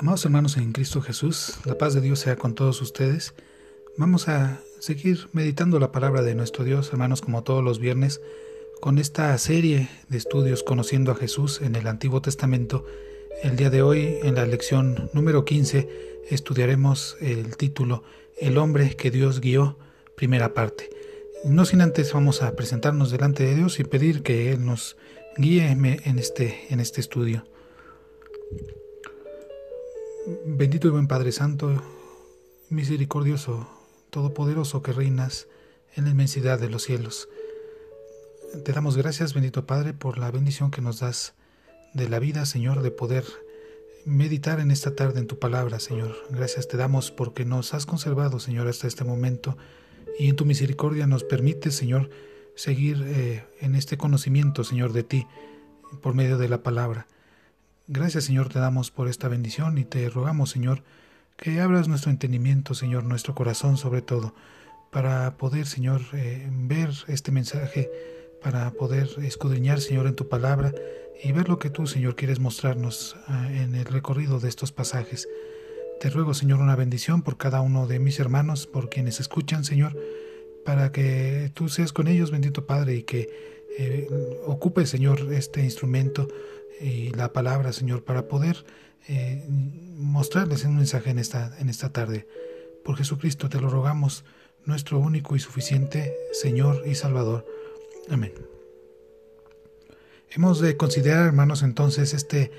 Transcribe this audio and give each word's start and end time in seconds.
Amados 0.00 0.24
hermanos 0.24 0.56
en 0.56 0.72
Cristo 0.72 1.02
Jesús, 1.02 1.58
la 1.66 1.76
paz 1.76 1.92
de 1.92 2.00
Dios 2.00 2.20
sea 2.20 2.36
con 2.36 2.54
todos 2.54 2.80
ustedes. 2.80 3.34
Vamos 3.98 4.28
a 4.28 4.62
seguir 4.78 5.28
meditando 5.34 5.78
la 5.78 5.92
palabra 5.92 6.22
de 6.22 6.34
nuestro 6.34 6.64
Dios, 6.64 6.88
hermanos, 6.90 7.20
como 7.20 7.44
todos 7.44 7.62
los 7.62 7.80
viernes, 7.80 8.22
con 8.80 8.96
esta 8.96 9.36
serie 9.36 9.90
de 10.08 10.16
estudios 10.16 10.62
conociendo 10.62 11.12
a 11.12 11.16
Jesús 11.16 11.60
en 11.60 11.76
el 11.76 11.86
Antiguo 11.86 12.22
Testamento. 12.22 12.86
El 13.42 13.56
día 13.56 13.68
de 13.68 13.82
hoy, 13.82 14.16
en 14.22 14.36
la 14.36 14.46
lección 14.46 15.10
número 15.12 15.44
15, 15.44 15.86
estudiaremos 16.30 17.18
el 17.20 17.58
título 17.58 18.02
El 18.38 18.56
hombre 18.56 18.96
que 18.96 19.10
Dios 19.10 19.42
guió, 19.42 19.76
primera 20.16 20.54
parte. 20.54 20.88
No 21.44 21.66
sin 21.66 21.82
antes 21.82 22.14
vamos 22.14 22.40
a 22.40 22.56
presentarnos 22.56 23.10
delante 23.10 23.44
de 23.44 23.54
Dios 23.54 23.78
y 23.78 23.84
pedir 23.84 24.22
que 24.22 24.50
Él 24.50 24.64
nos 24.64 24.96
guíe 25.36 25.70
en 25.70 26.18
este, 26.18 26.58
en 26.70 26.80
este 26.80 27.02
estudio. 27.02 27.44
Bendito 30.26 30.86
y 30.86 30.90
buen 30.90 31.08
Padre 31.08 31.32
Santo, 31.32 31.82
misericordioso, 32.68 33.70
todopoderoso 34.10 34.82
que 34.82 34.92
reinas 34.92 35.48
en 35.96 36.04
la 36.04 36.10
inmensidad 36.10 36.60
de 36.60 36.68
los 36.68 36.82
cielos. 36.82 37.28
Te 38.62 38.72
damos 38.72 38.98
gracias, 38.98 39.32
bendito 39.32 39.64
Padre, 39.64 39.94
por 39.94 40.18
la 40.18 40.30
bendición 40.30 40.70
que 40.70 40.82
nos 40.82 41.00
das 41.00 41.32
de 41.94 42.08
la 42.10 42.18
vida, 42.18 42.44
Señor, 42.44 42.82
de 42.82 42.90
poder 42.90 43.24
meditar 44.04 44.60
en 44.60 44.70
esta 44.70 44.94
tarde 44.94 45.20
en 45.20 45.26
tu 45.26 45.38
palabra, 45.38 45.80
Señor. 45.80 46.14
Gracias 46.28 46.68
te 46.68 46.76
damos 46.76 47.10
porque 47.10 47.46
nos 47.46 47.72
has 47.72 47.86
conservado, 47.86 48.40
Señor, 48.40 48.68
hasta 48.68 48.86
este 48.86 49.04
momento 49.04 49.56
y 50.18 50.28
en 50.28 50.36
tu 50.36 50.44
misericordia 50.44 51.06
nos 51.06 51.24
permite, 51.24 51.70
Señor, 51.70 52.10
seguir 52.56 53.02
eh, 53.06 53.46
en 53.60 53.74
este 53.74 53.96
conocimiento, 53.96 54.64
Señor, 54.64 54.92
de 54.92 55.02
ti 55.02 55.26
por 56.02 56.14
medio 56.14 56.36
de 56.36 56.50
la 56.50 56.62
palabra. 56.62 57.06
Gracias 57.92 58.22
Señor 58.22 58.48
te 58.50 58.60
damos 58.60 58.92
por 58.92 59.08
esta 59.08 59.26
bendición 59.26 59.76
y 59.76 59.82
te 59.82 60.08
rogamos 60.08 60.50
Señor 60.50 60.84
que 61.36 61.60
abras 61.60 61.88
nuestro 61.88 62.12
entendimiento 62.12 62.72
Señor, 62.74 63.02
nuestro 63.02 63.34
corazón 63.34 63.76
sobre 63.76 64.00
todo, 64.00 64.32
para 64.92 65.36
poder 65.36 65.66
Señor 65.66 66.00
eh, 66.12 66.48
ver 66.52 66.90
este 67.08 67.32
mensaje, 67.32 67.90
para 68.44 68.70
poder 68.70 69.08
escudriñar 69.24 69.80
Señor 69.80 70.06
en 70.06 70.14
tu 70.14 70.28
palabra 70.28 70.72
y 71.20 71.32
ver 71.32 71.48
lo 71.48 71.58
que 71.58 71.68
tú 71.68 71.88
Señor 71.88 72.14
quieres 72.14 72.38
mostrarnos 72.38 73.16
ah, 73.26 73.48
en 73.50 73.74
el 73.74 73.86
recorrido 73.86 74.38
de 74.38 74.50
estos 74.50 74.70
pasajes. 74.70 75.26
Te 75.98 76.10
ruego 76.10 76.32
Señor 76.32 76.60
una 76.60 76.76
bendición 76.76 77.22
por 77.22 77.38
cada 77.38 77.60
uno 77.60 77.88
de 77.88 77.98
mis 77.98 78.20
hermanos, 78.20 78.68
por 78.68 78.88
quienes 78.88 79.18
escuchan 79.18 79.64
Señor, 79.64 79.98
para 80.64 80.92
que 80.92 81.50
tú 81.54 81.68
seas 81.68 81.92
con 81.92 82.06
ellos, 82.06 82.30
bendito 82.30 82.66
Padre, 82.66 82.94
y 82.94 83.02
que 83.02 83.59
eh, 83.78 84.08
ocupe 84.46 84.86
Señor 84.86 85.32
este 85.32 85.62
instrumento 85.62 86.28
y 86.80 87.10
la 87.10 87.32
palabra, 87.32 87.72
Señor, 87.72 88.04
para 88.04 88.26
poder 88.26 88.64
eh, 89.08 89.44
mostrarles 89.48 90.64
un 90.64 90.76
mensaje 90.76 91.10
en 91.10 91.18
esta, 91.18 91.56
en 91.58 91.68
esta 91.68 91.90
tarde. 91.90 92.26
Por 92.84 92.96
Jesucristo 92.96 93.48
te 93.48 93.60
lo 93.60 93.68
rogamos, 93.68 94.24
nuestro 94.64 94.98
único 94.98 95.36
y 95.36 95.40
suficiente 95.40 96.14
Señor 96.32 96.82
y 96.86 96.94
Salvador. 96.94 97.46
Amén. 98.08 98.32
Hemos 100.30 100.60
de 100.60 100.76
considerar, 100.76 101.26
hermanos, 101.26 101.62
entonces 101.62 102.14
este 102.14 102.52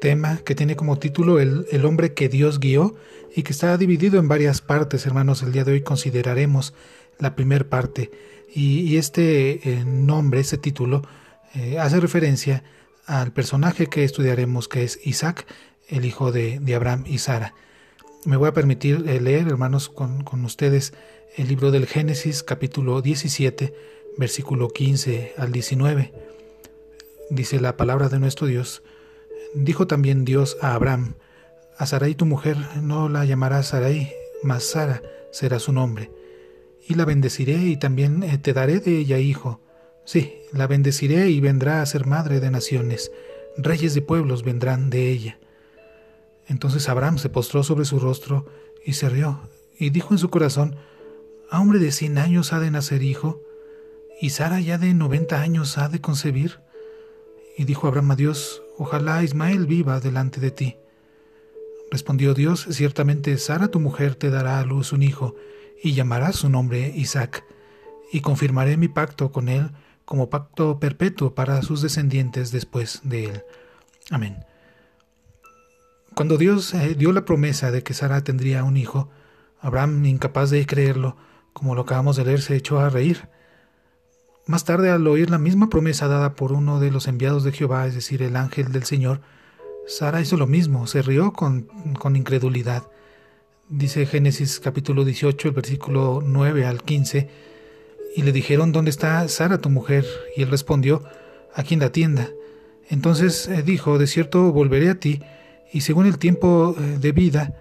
tema 0.00 0.38
que 0.44 0.54
tiene 0.54 0.76
como 0.76 0.98
título 0.98 1.40
el, 1.40 1.66
el, 1.70 1.84
hombre 1.84 2.12
que 2.12 2.28
Dios 2.28 2.60
guió 2.60 2.96
y 3.34 3.42
que 3.42 3.52
está 3.52 3.76
dividido 3.78 4.18
en 4.18 4.28
varias 4.28 4.60
partes, 4.60 5.06
hermanos. 5.06 5.42
El 5.42 5.52
día 5.52 5.64
de 5.64 5.72
hoy 5.72 5.82
consideraremos 5.82 6.74
la 7.18 7.34
primera 7.34 7.64
parte 7.64 8.10
y, 8.54 8.96
este 8.98 9.68
eh, 9.68 9.84
nombre, 9.84 10.40
ese 10.40 10.58
título, 10.58 11.02
eh, 11.54 11.78
hace 11.78 11.98
referencia 11.98 12.62
al 13.04 13.32
personaje 13.32 13.88
que 13.88 14.04
estudiaremos, 14.04 14.68
que 14.68 14.84
es 14.84 15.00
Isaac, 15.04 15.46
el 15.88 16.04
hijo 16.04 16.30
de, 16.30 16.60
Abraham 16.74 17.04
y 17.06 17.18
Sara. 17.18 17.54
Me 18.24 18.36
voy 18.36 18.48
a 18.48 18.54
permitir 18.54 19.04
eh, 19.08 19.20
leer, 19.20 19.48
hermanos, 19.48 19.88
con, 19.88 20.22
con, 20.22 20.44
ustedes 20.44 20.94
el 21.36 21.48
libro 21.48 21.72
del 21.72 21.86
Génesis, 21.86 22.44
capítulo 22.44 23.02
17, 23.02 23.74
versículo 24.16 24.68
15 24.68 25.34
al 25.36 25.50
19. 25.50 26.12
Dice 27.30 27.60
la 27.60 27.76
palabra 27.76 28.08
de 28.08 28.20
nuestro 28.20 28.46
Dios. 28.46 28.84
Dijo 29.54 29.88
también 29.88 30.24
Dios 30.24 30.56
a 30.60 30.74
Abraham, 30.74 31.14
a 31.76 31.86
Sarai 31.86 32.14
tu 32.14 32.24
mujer 32.24 32.56
no 32.80 33.08
la 33.08 33.24
llamarás 33.24 33.68
Sarai, 33.68 34.12
mas 34.44 34.62
Sara 34.62 35.02
será 35.32 35.58
su 35.58 35.72
nombre. 35.72 36.10
Y 36.86 36.94
la 36.94 37.04
bendeciré 37.04 37.56
y 37.56 37.76
también 37.76 38.22
eh, 38.22 38.38
te 38.38 38.52
daré 38.52 38.80
de 38.80 38.98
ella 38.98 39.18
hijo 39.18 39.60
Sí, 40.04 40.42
la 40.52 40.66
bendeciré 40.66 41.30
y 41.30 41.40
vendrá 41.40 41.80
a 41.80 41.86
ser 41.86 42.06
madre 42.06 42.38
de 42.38 42.50
naciones, 42.50 43.10
reyes 43.56 43.94
de 43.94 44.02
pueblos 44.02 44.44
vendrán 44.44 44.90
de 44.90 45.08
ella. 45.08 45.38
Entonces 46.46 46.90
Abraham 46.90 47.16
se 47.16 47.30
postró 47.30 47.62
sobre 47.62 47.86
su 47.86 47.98
rostro 47.98 48.44
y 48.84 48.92
se 48.92 49.08
rió, 49.08 49.40
y 49.78 49.90
dijo 49.90 50.12
en 50.12 50.18
su 50.18 50.28
corazón, 50.28 50.76
¿A 51.50 51.60
hombre 51.60 51.78
de 51.78 51.90
cien 51.90 52.18
años 52.18 52.52
ha 52.52 52.60
de 52.60 52.70
nacer 52.70 53.02
hijo? 53.02 53.40
¿Y 54.20 54.30
Sara 54.30 54.60
ya 54.60 54.76
de 54.76 54.92
noventa 54.92 55.40
años 55.40 55.78
ha 55.78 55.88
de 55.88 56.00
concebir? 56.00 56.60
Y 57.56 57.64
dijo 57.64 57.86
Abraham 57.86 58.10
a 58.10 58.16
Dios, 58.16 58.62
Ojalá 58.76 59.22
Ismael 59.22 59.66
viva 59.66 60.00
delante 60.00 60.40
de 60.40 60.50
ti. 60.50 60.76
Respondió 61.90 62.34
Dios, 62.34 62.66
Ciertamente 62.70 63.38
Sara 63.38 63.68
tu 63.68 63.80
mujer 63.80 64.16
te 64.16 64.28
dará 64.28 64.58
a 64.58 64.66
luz 64.66 64.92
un 64.92 65.02
hijo, 65.02 65.34
y 65.84 65.92
llamarás 65.92 66.36
su 66.36 66.48
nombre 66.48 66.94
Isaac, 66.96 67.44
y 68.10 68.22
confirmaré 68.22 68.78
mi 68.78 68.88
pacto 68.88 69.30
con 69.30 69.50
él 69.50 69.70
como 70.06 70.30
pacto 70.30 70.80
perpetuo 70.80 71.34
para 71.34 71.60
sus 71.60 71.82
descendientes 71.82 72.50
después 72.50 73.00
de 73.04 73.26
él. 73.26 73.42
Amén. 74.10 74.44
Cuando 76.14 76.38
Dios 76.38 76.72
eh, 76.72 76.94
dio 76.94 77.12
la 77.12 77.26
promesa 77.26 77.70
de 77.70 77.82
que 77.82 77.92
Sara 77.92 78.24
tendría 78.24 78.64
un 78.64 78.78
hijo, 78.78 79.10
Abraham, 79.60 80.06
incapaz 80.06 80.48
de 80.48 80.64
creerlo, 80.64 81.16
como 81.52 81.74
lo 81.74 81.82
acabamos 81.82 82.16
de 82.16 82.24
leer, 82.24 82.40
se 82.40 82.56
echó 82.56 82.80
a 82.80 82.88
reír. 82.88 83.28
Más 84.46 84.64
tarde, 84.64 84.90
al 84.90 85.06
oír 85.06 85.28
la 85.28 85.38
misma 85.38 85.68
promesa 85.68 86.08
dada 86.08 86.34
por 86.34 86.52
uno 86.52 86.80
de 86.80 86.90
los 86.90 87.08
enviados 87.08 87.44
de 87.44 87.52
Jehová, 87.52 87.86
es 87.86 87.94
decir, 87.94 88.22
el 88.22 88.36
ángel 88.36 88.72
del 88.72 88.84
Señor, 88.84 89.20
Sara 89.86 90.22
hizo 90.22 90.38
lo 90.38 90.46
mismo, 90.46 90.86
se 90.86 91.02
rió 91.02 91.34
con, 91.34 91.62
con 91.98 92.16
incredulidad. 92.16 92.84
Dice 93.70 94.04
Génesis 94.04 94.60
capítulo 94.60 95.06
18, 95.06 95.48
el 95.48 95.54
versículo 95.54 96.22
9 96.22 96.66
al 96.66 96.82
15, 96.82 97.30
y 98.14 98.22
le 98.22 98.30
dijeron, 98.30 98.72
¿dónde 98.72 98.90
está 98.90 99.26
Sara 99.28 99.56
tu 99.56 99.70
mujer? 99.70 100.04
Y 100.36 100.42
él 100.42 100.50
respondió, 100.50 101.02
aquí 101.54 101.72
en 101.72 101.80
la 101.80 101.90
tienda. 101.90 102.28
Entonces 102.90 103.48
eh, 103.48 103.62
dijo, 103.62 103.98
de 103.98 104.06
cierto 104.06 104.52
volveré 104.52 104.90
a 104.90 105.00
ti, 105.00 105.22
y 105.72 105.80
según 105.80 106.04
el 106.04 106.18
tiempo 106.18 106.76
eh, 106.78 106.98
de 107.00 107.12
vida, 107.12 107.54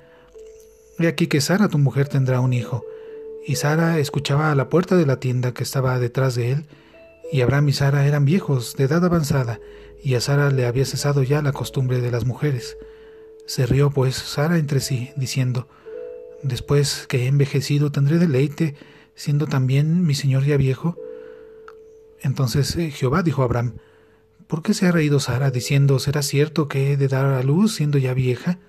he 0.99 1.07
aquí 1.07 1.27
que 1.27 1.39
Sara 1.39 1.69
tu 1.69 1.77
mujer 1.77 2.09
tendrá 2.09 2.41
un 2.41 2.51
hijo. 2.51 2.83
Y 3.47 3.55
Sara 3.55 3.97
escuchaba 3.97 4.51
a 4.51 4.55
la 4.55 4.67
puerta 4.67 4.97
de 4.97 5.05
la 5.05 5.21
tienda 5.21 5.53
que 5.53 5.63
estaba 5.63 5.97
detrás 5.99 6.35
de 6.35 6.51
él, 6.51 6.65
y 7.31 7.39
Abraham 7.39 7.69
y 7.69 7.73
Sara 7.73 8.05
eran 8.05 8.25
viejos, 8.25 8.75
de 8.75 8.83
edad 8.83 9.05
avanzada, 9.05 9.61
y 10.03 10.15
a 10.15 10.21
Sara 10.21 10.51
le 10.51 10.65
había 10.65 10.83
cesado 10.83 11.23
ya 11.23 11.41
la 11.41 11.53
costumbre 11.53 12.01
de 12.01 12.11
las 12.11 12.25
mujeres. 12.25 12.75
Se 13.47 13.65
rió 13.65 13.89
pues 13.89 14.15
Sara 14.15 14.57
entre 14.57 14.81
sí, 14.81 15.11
diciendo, 15.15 15.69
Después 16.43 17.07
que 17.07 17.23
he 17.23 17.27
envejecido 17.27 17.91
tendré 17.91 18.19
deleite, 18.19 18.75
siendo 19.15 19.47
también 19.47 20.05
mi 20.05 20.13
señor 20.13 20.43
ya 20.43 20.57
viejo? 20.57 20.97
Entonces 22.21 22.75
eh, 22.75 22.91
Jehová 22.91 23.23
dijo 23.23 23.41
a 23.41 23.45
Abraham, 23.45 23.75
¿por 24.47 24.61
qué 24.61 24.73
se 24.73 24.87
ha 24.87 24.91
reído 24.91 25.19
Sara 25.19 25.51
diciendo, 25.51 25.99
¿será 25.99 26.21
cierto 26.21 26.67
que 26.67 26.91
he 26.91 26.97
de 26.97 27.07
dar 27.07 27.25
a 27.25 27.43
luz 27.43 27.75
siendo 27.75 27.97
ya 27.97 28.13
vieja? 28.13 28.59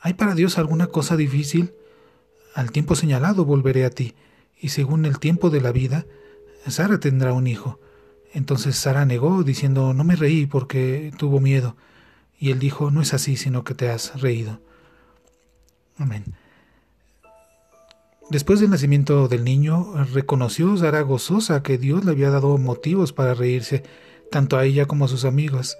¿Hay 0.00 0.14
para 0.14 0.34
Dios 0.34 0.58
alguna 0.58 0.86
cosa 0.86 1.16
difícil? 1.16 1.74
Al 2.54 2.70
tiempo 2.70 2.94
señalado 2.94 3.44
volveré 3.44 3.84
a 3.84 3.90
ti, 3.90 4.14
y 4.60 4.68
según 4.68 5.04
el 5.04 5.18
tiempo 5.18 5.50
de 5.50 5.60
la 5.60 5.72
vida, 5.72 6.06
Sara 6.68 7.00
tendrá 7.00 7.32
un 7.32 7.46
hijo. 7.46 7.80
Entonces 8.32 8.76
Sara 8.76 9.04
negó, 9.04 9.42
diciendo, 9.42 9.94
no 9.94 10.04
me 10.04 10.16
reí 10.16 10.46
porque 10.46 11.12
tuvo 11.18 11.40
miedo. 11.40 11.76
Y 12.38 12.50
él 12.50 12.58
dijo, 12.58 12.90
no 12.90 13.00
es 13.00 13.14
así, 13.14 13.36
sino 13.36 13.64
que 13.64 13.74
te 13.74 13.88
has 13.90 14.20
reído. 14.20 14.60
Amén. 15.98 16.24
Después 18.30 18.58
del 18.58 18.70
nacimiento 18.70 19.28
del 19.28 19.44
niño, 19.44 19.92
reconoció 20.14 20.74
Sara 20.78 21.02
gozosa 21.02 21.62
que 21.62 21.76
Dios 21.76 22.04
le 22.04 22.12
había 22.12 22.30
dado 22.30 22.56
motivos 22.56 23.12
para 23.12 23.34
reírse, 23.34 23.82
tanto 24.30 24.56
a 24.56 24.64
ella 24.64 24.86
como 24.86 25.04
a 25.04 25.08
sus 25.08 25.26
amigos, 25.26 25.76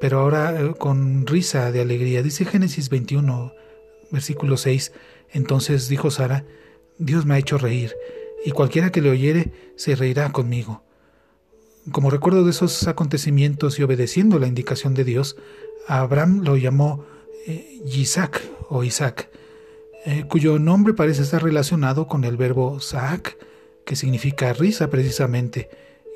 pero 0.00 0.18
ahora 0.18 0.60
eh, 0.60 0.74
con 0.76 1.26
risa 1.26 1.70
de 1.70 1.80
alegría. 1.80 2.22
Dice 2.22 2.44
Génesis 2.44 2.90
21, 2.90 3.52
versículo 4.10 4.56
6. 4.56 4.92
Entonces 5.30 5.88
dijo 5.88 6.10
Sara, 6.10 6.44
Dios 6.98 7.24
me 7.24 7.34
ha 7.34 7.38
hecho 7.38 7.56
reír, 7.56 7.94
y 8.44 8.50
cualquiera 8.50 8.90
que 8.90 9.00
le 9.00 9.10
oyere 9.10 9.52
se 9.76 9.94
reirá 9.94 10.32
conmigo. 10.32 10.82
Como 11.92 12.10
recuerdo 12.10 12.42
de 12.44 12.50
esos 12.50 12.88
acontecimientos 12.88 13.78
y 13.78 13.84
obedeciendo 13.84 14.40
la 14.40 14.48
indicación 14.48 14.94
de 14.94 15.04
Dios, 15.04 15.36
Abraham 15.86 16.42
lo 16.42 16.56
llamó 16.56 17.04
eh, 17.46 17.80
Isaac 17.86 18.42
o 18.68 18.82
Isaac 18.82 19.30
eh, 20.06 20.24
cuyo 20.28 20.60
nombre 20.60 20.94
parece 20.94 21.22
estar 21.22 21.42
relacionado 21.42 22.06
con 22.06 22.22
el 22.22 22.36
verbo 22.36 22.78
saak, 22.78 23.36
que 23.84 23.96
significa 23.96 24.52
risa 24.52 24.88
precisamente, 24.88 25.68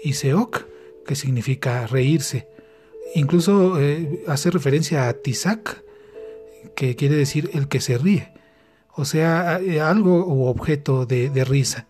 y 0.04 0.12
seok, 0.12 0.64
que 1.04 1.16
significa 1.16 1.88
reírse. 1.88 2.46
Incluso 3.16 3.80
eh, 3.80 4.22
hace 4.28 4.52
referencia 4.52 5.08
a 5.08 5.12
tisak, 5.14 5.82
que 6.76 6.94
quiere 6.94 7.16
decir 7.16 7.50
el 7.52 7.66
que 7.66 7.80
se 7.80 7.98
ríe, 7.98 8.32
o 8.94 9.04
sea, 9.04 9.56
algo 9.82 10.24
u 10.24 10.46
objeto 10.46 11.04
de 11.04 11.44
risa, 11.44 11.88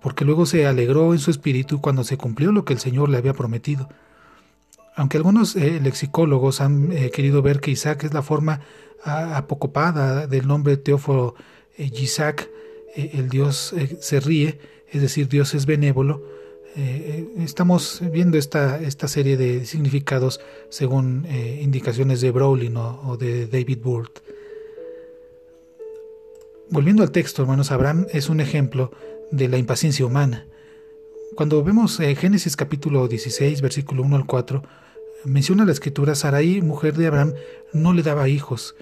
porque 0.00 0.24
luego 0.24 0.46
se 0.46 0.66
alegró 0.66 1.12
en 1.14 1.18
su 1.18 1.32
espíritu 1.32 1.80
cuando 1.80 2.04
se 2.04 2.16
cumplió 2.16 2.52
lo 2.52 2.64
que 2.64 2.74
el 2.74 2.78
Señor 2.78 3.08
le 3.08 3.18
había 3.18 3.34
prometido. 3.34 3.88
Aunque 4.98 5.16
algunos 5.16 5.54
eh, 5.54 5.78
lexicólogos 5.80 6.60
han 6.60 6.90
eh, 6.90 7.12
querido 7.12 7.40
ver 7.40 7.60
que 7.60 7.70
Isaac 7.70 8.02
es 8.02 8.12
la 8.12 8.22
forma 8.22 8.62
apocopada 9.04 10.26
del 10.26 10.48
nombre 10.48 10.76
Teóforo 10.76 11.36
eh, 11.76 11.88
Isaac, 11.94 12.50
el 12.96 13.28
Dios 13.28 13.76
se 14.00 14.18
ríe, 14.18 14.58
es 14.90 15.00
decir, 15.00 15.28
Dios 15.28 15.54
es 15.54 15.66
benévolo, 15.66 16.24
estamos 17.36 18.02
viendo 18.10 18.38
esta, 18.38 18.80
esta 18.80 19.06
serie 19.06 19.36
de 19.36 19.66
significados 19.66 20.40
según 20.68 21.26
indicaciones 21.60 22.20
de 22.20 22.32
Browning 22.32 22.76
o, 22.76 23.16
de 23.16 23.46
David 23.46 23.78
Burt. 23.80 24.18
Volviendo 26.70 27.04
al 27.04 27.12
texto, 27.12 27.42
hermanos, 27.42 27.70
Abraham 27.70 28.06
es 28.12 28.28
un 28.28 28.40
ejemplo 28.40 28.90
de 29.30 29.46
la 29.46 29.58
impaciencia 29.58 30.04
humana. 30.04 30.46
Cuando 31.36 31.62
vemos 31.62 31.98
Génesis 31.98 32.56
capítulo 32.56 33.06
16, 33.06 33.60
versículo 33.60 34.02
1 34.02 34.16
al 34.16 34.26
4, 34.26 34.62
Menciona 35.24 35.64
la 35.64 35.72
escritura, 35.72 36.14
Sarai, 36.14 36.62
mujer 36.62 36.96
de 36.96 37.08
Abraham, 37.08 37.34
no 37.72 37.92
le 37.92 38.04
daba 38.04 38.28
hijos. 38.28 38.76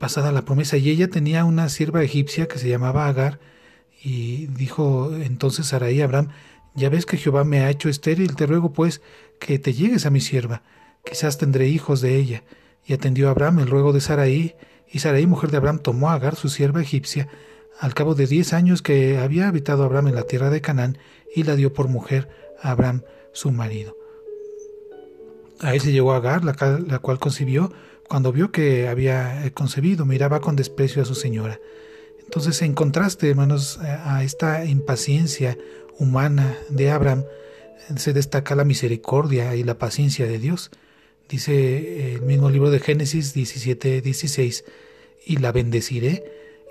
Pasada 0.00 0.32
la 0.32 0.44
promesa, 0.44 0.76
y 0.78 0.90
ella 0.90 1.08
tenía 1.08 1.44
una 1.44 1.68
sierva 1.68 2.02
egipcia 2.02 2.48
que 2.48 2.58
se 2.58 2.68
llamaba 2.68 3.06
Agar, 3.06 3.38
y 4.02 4.46
dijo 4.48 5.12
entonces 5.14 5.66
Sarai 5.66 6.00
a 6.00 6.04
Abraham, 6.04 6.30
ya 6.74 6.88
ves 6.88 7.06
que 7.06 7.16
Jehová 7.16 7.44
me 7.44 7.60
ha 7.60 7.70
hecho 7.70 7.88
estéril, 7.88 8.34
te 8.34 8.46
ruego 8.46 8.72
pues 8.72 9.00
que 9.38 9.60
te 9.60 9.72
llegues 9.72 10.06
a 10.06 10.10
mi 10.10 10.20
sierva, 10.20 10.62
quizás 11.04 11.38
tendré 11.38 11.68
hijos 11.68 12.00
de 12.00 12.16
ella. 12.16 12.42
Y 12.84 12.92
atendió 12.92 13.28
Abraham 13.28 13.60
el 13.60 13.68
ruego 13.68 13.92
de 13.92 14.00
Sarai, 14.00 14.56
y 14.90 14.98
Sarai, 14.98 15.26
mujer 15.26 15.52
de 15.52 15.58
Abraham, 15.58 15.78
tomó 15.78 16.10
a 16.10 16.14
Agar, 16.14 16.34
su 16.34 16.48
sierva 16.48 16.82
egipcia, 16.82 17.28
al 17.78 17.94
cabo 17.94 18.16
de 18.16 18.26
diez 18.26 18.52
años 18.52 18.82
que 18.82 19.18
había 19.18 19.46
habitado 19.46 19.84
Abraham 19.84 20.08
en 20.08 20.14
la 20.16 20.24
tierra 20.24 20.50
de 20.50 20.60
Canaán, 20.60 20.98
y 21.32 21.44
la 21.44 21.54
dio 21.54 21.72
por 21.72 21.86
mujer 21.86 22.28
a 22.60 22.72
Abraham, 22.72 23.02
su 23.32 23.52
marido. 23.52 23.97
A 25.60 25.74
él 25.74 25.80
se 25.80 25.92
llegó 25.92 26.12
Agar, 26.12 26.44
la, 26.44 26.54
la 26.86 26.98
cual 26.98 27.18
concibió, 27.18 27.72
cuando 28.08 28.32
vio 28.32 28.50
que 28.50 28.88
había 28.88 29.44
eh, 29.44 29.52
concebido, 29.52 30.06
miraba 30.06 30.40
con 30.40 30.56
desprecio 30.56 31.02
a 31.02 31.04
su 31.04 31.14
señora. 31.14 31.60
Entonces, 32.24 32.60
en 32.62 32.74
contraste, 32.74 33.30
hermanos, 33.30 33.78
a 33.80 34.22
esta 34.22 34.64
impaciencia 34.64 35.56
humana 35.98 36.58
de 36.68 36.90
Abraham, 36.90 37.24
se 37.96 38.12
destaca 38.12 38.54
la 38.54 38.64
misericordia 38.64 39.56
y 39.56 39.64
la 39.64 39.78
paciencia 39.78 40.26
de 40.26 40.38
Dios. 40.38 40.70
Dice 41.28 42.14
el 42.14 42.22
mismo 42.22 42.50
libro 42.50 42.70
de 42.70 42.80
Génesis 42.80 43.32
17, 43.32 44.02
16, 44.02 44.64
y 45.26 45.36
la 45.38 45.52
bendeciré, 45.52 46.24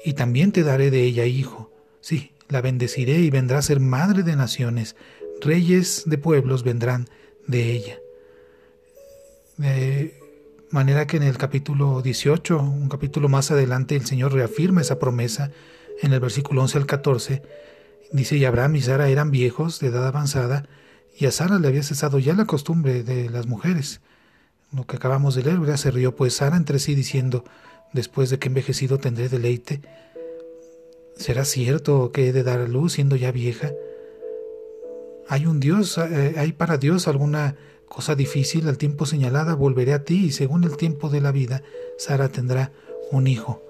y 0.06 0.14
también 0.14 0.52
te 0.52 0.64
daré 0.64 0.92
de 0.92 1.04
ella 1.04 1.26
hijo. 1.26 1.72
Sí, 2.02 2.32
la 2.50 2.62
bendeciré 2.62 3.20
y 3.20 3.30
vendrá 3.30 3.58
a 3.60 3.64
ser 3.64 3.80
madre 3.80 4.24
de 4.24 4.36
naciones, 4.36 4.96
reyes 5.42 6.04
de 6.06 6.18
pueblos 6.18 6.64
vendrán 6.64 7.08
de 7.48 7.72
ella. 7.72 8.00
De 9.58 10.20
manera 10.70 11.08
que 11.08 11.18
en 11.18 11.24
el 11.24 11.38
capítulo 11.38 12.02
18, 12.02 12.60
un 12.60 12.90
capítulo 12.90 13.28
más 13.28 13.50
adelante, 13.50 13.96
el 13.96 14.06
Señor 14.06 14.34
reafirma 14.34 14.82
esa 14.82 15.00
promesa 15.00 15.52
en 16.02 16.14
el 16.14 16.20
versículo 16.20 16.62
11 16.62 16.78
al 16.78 16.86
14. 16.86 17.42
Dice, 18.12 18.38
y 18.38 18.46
Abraham 18.46 18.76
y 18.76 18.82
Sara 18.82 19.10
eran 19.10 19.32
viejos, 19.32 19.80
de 19.80 19.88
edad 19.88 20.06
avanzada, 20.08 20.68
y 21.18 21.26
a 21.26 21.32
Sara 21.32 21.58
le 21.58 21.68
había 21.68 21.82
cesado 21.82 22.20
ya 22.20 22.34
la 22.34 22.46
costumbre 22.46 23.04
de 23.04 23.30
las 23.30 23.48
mujeres. 23.48 24.02
Lo 24.72 24.86
que 24.86 24.98
acabamos 24.98 25.34
de 25.34 25.44
leer. 25.44 25.78
Se 25.78 25.92
rió 25.92 26.16
pues 26.16 26.36
Sara 26.36 26.56
entre 26.56 26.78
sí 26.78 26.94
diciendo, 26.94 27.44
después 27.94 28.30
de 28.30 28.38
que 28.38 28.50
envejecido 28.50 29.00
tendré 29.00 29.30
deleite. 29.30 29.82
¿Será 31.16 31.46
cierto 31.46 32.12
que 32.12 32.28
he 32.28 32.34
de 32.34 32.44
dar 32.44 32.60
a 32.60 32.68
luz 32.68 32.94
siendo 32.94 33.16
ya 33.16 33.32
vieja? 33.32 33.72
¿Hay 35.28 35.48
un 35.48 35.60
Dios, 35.60 35.98
eh, 35.98 36.36
hay 36.38 36.54
para 36.54 36.78
Dios 36.78 37.08
alguna 37.08 37.56
cosa 37.88 38.16
difícil, 38.16 38.68
al 38.68 38.78
tiempo 38.78 39.06
señalada 39.06 39.56
volveré 39.56 39.94
a 39.94 40.04
ti 40.04 40.26
y 40.26 40.32
según 40.32 40.64
el 40.64 40.78
tiempo 40.78 41.10
de 41.10 41.22
la 41.22 41.32
vida, 41.32 41.64
Sara 41.98 42.30
tendrá 42.30 42.72
un 43.12 43.28
hijo. 43.28 43.64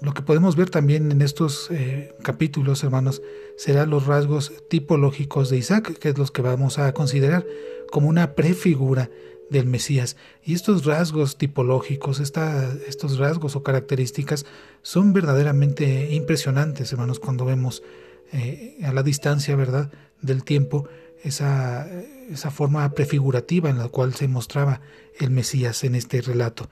Lo 0.00 0.14
que 0.14 0.22
podemos 0.22 0.56
ver 0.56 0.68
también 0.68 1.12
en 1.12 1.22
estos 1.22 1.70
eh, 1.70 2.12
capítulos, 2.22 2.82
hermanos, 2.82 3.22
serán 3.56 3.90
los 3.90 4.06
rasgos 4.06 4.52
tipológicos 4.68 5.48
de 5.48 5.58
Isaac, 5.58 5.96
que 5.98 6.08
es 6.08 6.18
los 6.18 6.32
que 6.32 6.42
vamos 6.42 6.80
a 6.80 6.92
considerar 6.92 7.46
como 7.90 8.08
una 8.08 8.34
prefigura 8.34 9.10
del 9.48 9.66
Mesías. 9.66 10.16
Y 10.42 10.54
estos 10.54 10.84
rasgos 10.86 11.38
tipológicos, 11.38 12.18
estos 12.18 13.18
rasgos 13.18 13.54
o 13.54 13.62
características 13.62 14.44
son 14.82 15.12
verdaderamente 15.12 16.12
impresionantes, 16.12 16.92
hermanos, 16.92 17.20
cuando 17.20 17.44
vemos 17.44 17.84
eh, 18.32 18.78
a 18.82 18.92
la 18.92 19.04
distancia, 19.04 19.54
¿verdad?, 19.54 19.92
del 20.20 20.42
tiempo 20.42 20.88
esa, 21.22 21.88
esa 22.30 22.50
forma 22.50 22.90
prefigurativa 22.92 23.70
en 23.70 23.78
la 23.78 23.88
cual 23.88 24.14
se 24.14 24.28
mostraba 24.28 24.80
el 25.18 25.30
Mesías 25.30 25.84
en 25.84 25.94
este 25.94 26.20
relato. 26.20 26.68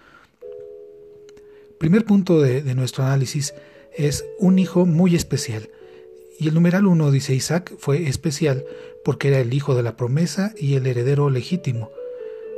Primer 1.78 2.04
punto 2.04 2.40
de, 2.40 2.62
nuestro 2.74 3.04
análisis 3.04 3.54
es 3.96 4.24
un 4.38 4.58
hijo 4.58 4.86
muy 4.86 5.16
especial. 5.16 5.70
Y 6.38 6.48
el 6.48 6.54
numeral 6.54 6.86
1 6.86 7.10
dice 7.10 7.34
Isaac 7.34 7.74
fue 7.78 8.06
especial 8.06 8.64
porque 9.04 9.28
era 9.28 9.40
el 9.40 9.52
hijo 9.54 9.74
de 9.74 9.82
la 9.82 9.96
promesa 9.96 10.52
y 10.58 10.74
el 10.74 10.86
heredero 10.86 11.30
legítimo. 11.30 11.90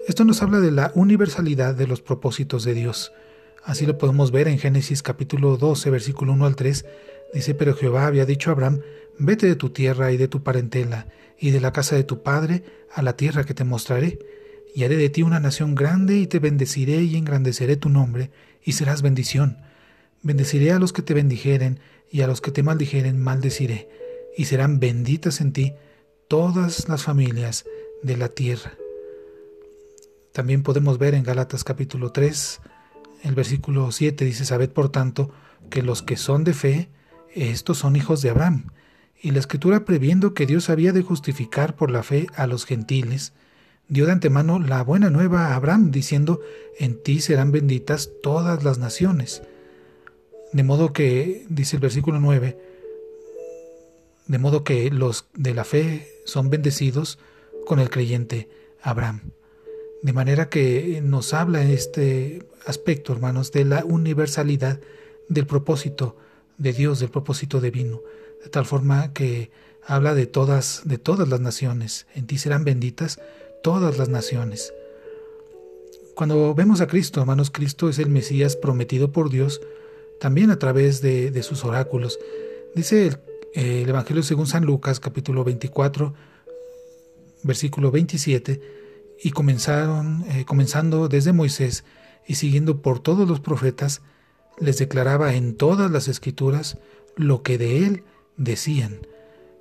Esto 0.09 0.25
nos 0.25 0.43
habla 0.43 0.59
de 0.59 0.73
la 0.73 0.91
universalidad 0.95 1.75
de 1.75 1.87
los 1.87 2.01
propósitos 2.01 2.65
de 2.65 2.75
Dios. 2.75 3.13
Así 3.63 3.87
lo 3.87 3.97
podemos 3.97 4.33
ver 4.33 4.49
en 4.49 4.59
Génesis 4.59 5.03
capítulo 5.03 5.57
12, 5.57 5.91
versículo 5.91 6.33
1 6.33 6.47
al 6.47 6.57
3. 6.57 6.85
Dice, 7.33 7.55
pero 7.55 7.75
Jehová 7.75 8.07
había 8.07 8.27
dicho 8.27 8.51
a 8.51 8.55
Abraham, 8.55 8.81
vete 9.25 9.47
de 9.47 9.57
tu 9.57 9.71
tierra 9.71 10.13
y 10.13 10.17
de 10.17 10.29
tu 10.29 10.43
parentela 10.43 11.07
y 11.39 11.51
de 11.51 11.61
la 11.61 11.73
casa 11.73 11.97
de 11.97 12.05
tu 12.05 12.23
padre 12.23 12.65
a 12.93 13.03
la 13.03 13.17
tierra 13.17 13.45
que 13.45 13.55
te 13.55 13.65
mostraré, 13.65 14.19
y 14.75 14.85
haré 14.85 14.97
de 14.97 15.11
ti 15.11 15.23
una 15.23 15.41
nación 15.41 15.75
grande 15.75 16.17
y 16.17 16.27
te 16.27 16.39
bendeciré 16.39 17.03
y 17.03 17.17
engrandeceré 17.17 17.77
tu 17.77 17.89
nombre, 17.89 18.31
y 18.63 18.73
serás 18.73 19.03
bendición. 19.03 19.59
Bendeciré 20.23 20.73
a 20.73 20.79
los 20.79 20.93
que 20.93 21.03
te 21.03 21.15
bendijeren, 21.15 21.81
y 22.11 22.21
a 22.21 22.27
los 22.27 22.41
que 22.41 22.53
te 22.53 22.63
maldijeren 22.63 23.21
maldeciré, 23.21 23.89
y 24.37 24.45
serán 24.45 24.79
benditas 24.79 25.41
en 25.41 25.53
ti 25.53 25.75
todas 26.29 26.89
las 26.89 27.03
familias 27.03 27.65
de 28.03 28.17
la 28.17 28.29
tierra. 28.29 28.75
También 30.33 30.63
podemos 30.63 30.99
ver 30.99 31.15
en 31.15 31.25
Galatas 31.25 31.65
capítulo 31.65 32.13
3, 32.13 32.61
el 33.25 33.35
versículo 33.35 33.91
7 33.91 34.25
dice, 34.25 34.45
Sabed 34.45 34.71
por 34.71 34.91
tanto 34.91 35.31
que 35.71 35.83
los 35.83 36.03
que 36.03 36.17
son 36.17 36.45
de 36.45 36.55
fe, 36.55 36.89
estos 37.35 37.79
son 37.79 37.97
hijos 37.97 38.23
de 38.23 38.31
Abraham 38.31 38.71
y 39.23 39.31
la 39.31 39.39
escritura 39.39 39.85
previendo 39.85 40.35
que 40.35 40.47
Dios 40.47 40.69
había 40.69 40.93
de 40.93 41.03
justificar 41.03 41.77
por 41.77 41.93
la 41.93 42.03
fe 42.03 42.27
a 42.35 42.49
los 42.49 42.67
gentiles, 42.67 43.33
dio 43.89 44.05
de 44.07 44.13
antemano 44.13 44.59
la 44.59 44.83
buena 44.83 45.11
nueva 45.11 45.47
a 45.47 45.55
Abraham, 45.55 45.93
diciendo, 45.93 46.41
en 46.77 47.01
ti 47.01 47.21
serán 47.21 47.53
benditas 47.53 48.11
todas 48.21 48.65
las 48.65 48.79
naciones. 48.79 49.43
De 50.53 50.65
modo 50.65 50.93
que, 50.93 51.47
dice 51.49 51.77
el 51.77 51.81
versículo 51.81 52.19
9, 52.19 52.59
de 54.27 54.39
modo 54.39 54.65
que 54.65 54.91
los 54.91 55.27
de 55.35 55.55
la 55.55 55.65
fe 55.65 56.09
son 56.25 56.51
bendecidos 56.51 57.21
con 57.65 57.79
el 57.79 57.91
creyente 57.91 58.49
Abraham. 58.83 59.21
De 60.03 60.13
manera 60.13 60.49
que 60.49 61.01
nos 61.01 61.33
habla 61.33 61.63
este 61.63 62.45
aspecto, 62.67 63.13
hermanos, 63.13 63.53
de 63.53 63.67
la 63.67 63.85
universalidad 63.85 64.81
del 65.29 65.47
propósito 65.47 66.17
de 66.59 66.73
Dios, 66.73 66.99
del 66.99 67.11
propósito 67.11 67.61
divino 67.61 68.01
de 68.43 68.51
tal 68.51 68.67
forma 68.67 69.13
que 69.13 69.51
habla 69.85 70.15
de 70.15 70.27
todas, 70.27 70.83
de 70.85 70.99
todas 70.99 71.29
las 71.29 71.41
naciones. 71.41 72.07
En 72.15 72.27
ti 72.27 72.39
serán 72.39 72.65
benditas 72.65 73.21
todas 73.63 73.99
las 73.99 74.09
naciones. 74.09 74.73
Cuando 76.15 76.55
vemos 76.55 76.81
a 76.81 76.87
Cristo, 76.87 77.21
hermanos, 77.21 77.51
Cristo 77.51 77.89
es 77.89 77.99
el 77.99 78.11
Mesías 78.11 78.57
prometido 78.57 79.13
por 79.13 79.31
Dios, 79.31 79.61
también 80.21 80.51
a 80.51 80.59
través 80.59 81.01
de, 81.01 81.43
sus 81.43 81.65
oráculos. 81.65 82.19
Dice 82.75 83.19
el, 83.55 83.89
Evangelio 83.89 84.23
según 84.23 84.47
San 84.47 84.65
Lucas, 84.65 85.01
capítulo 85.01 85.43
24, 85.43 86.15
versículo 87.43 87.91
27, 87.91 88.61
y 89.25 89.31
comenzaron, 89.31 90.25
eh, 90.29 90.45
comenzando 90.45 91.09
desde 91.09 91.33
Moisés 91.33 91.85
y 92.27 92.35
siguiendo 92.35 92.83
por 92.83 93.01
todos 93.01 93.29
los 93.29 93.41
profetas, 93.41 94.03
les 94.59 94.79
declaraba 94.79 95.35
en 95.35 95.57
todas 95.57 95.91
las 95.91 96.09
escrituras 96.09 96.79
lo 97.17 97.43
que 97.43 97.59
de 97.59 97.87
él 97.87 98.05
decían. 98.37 99.07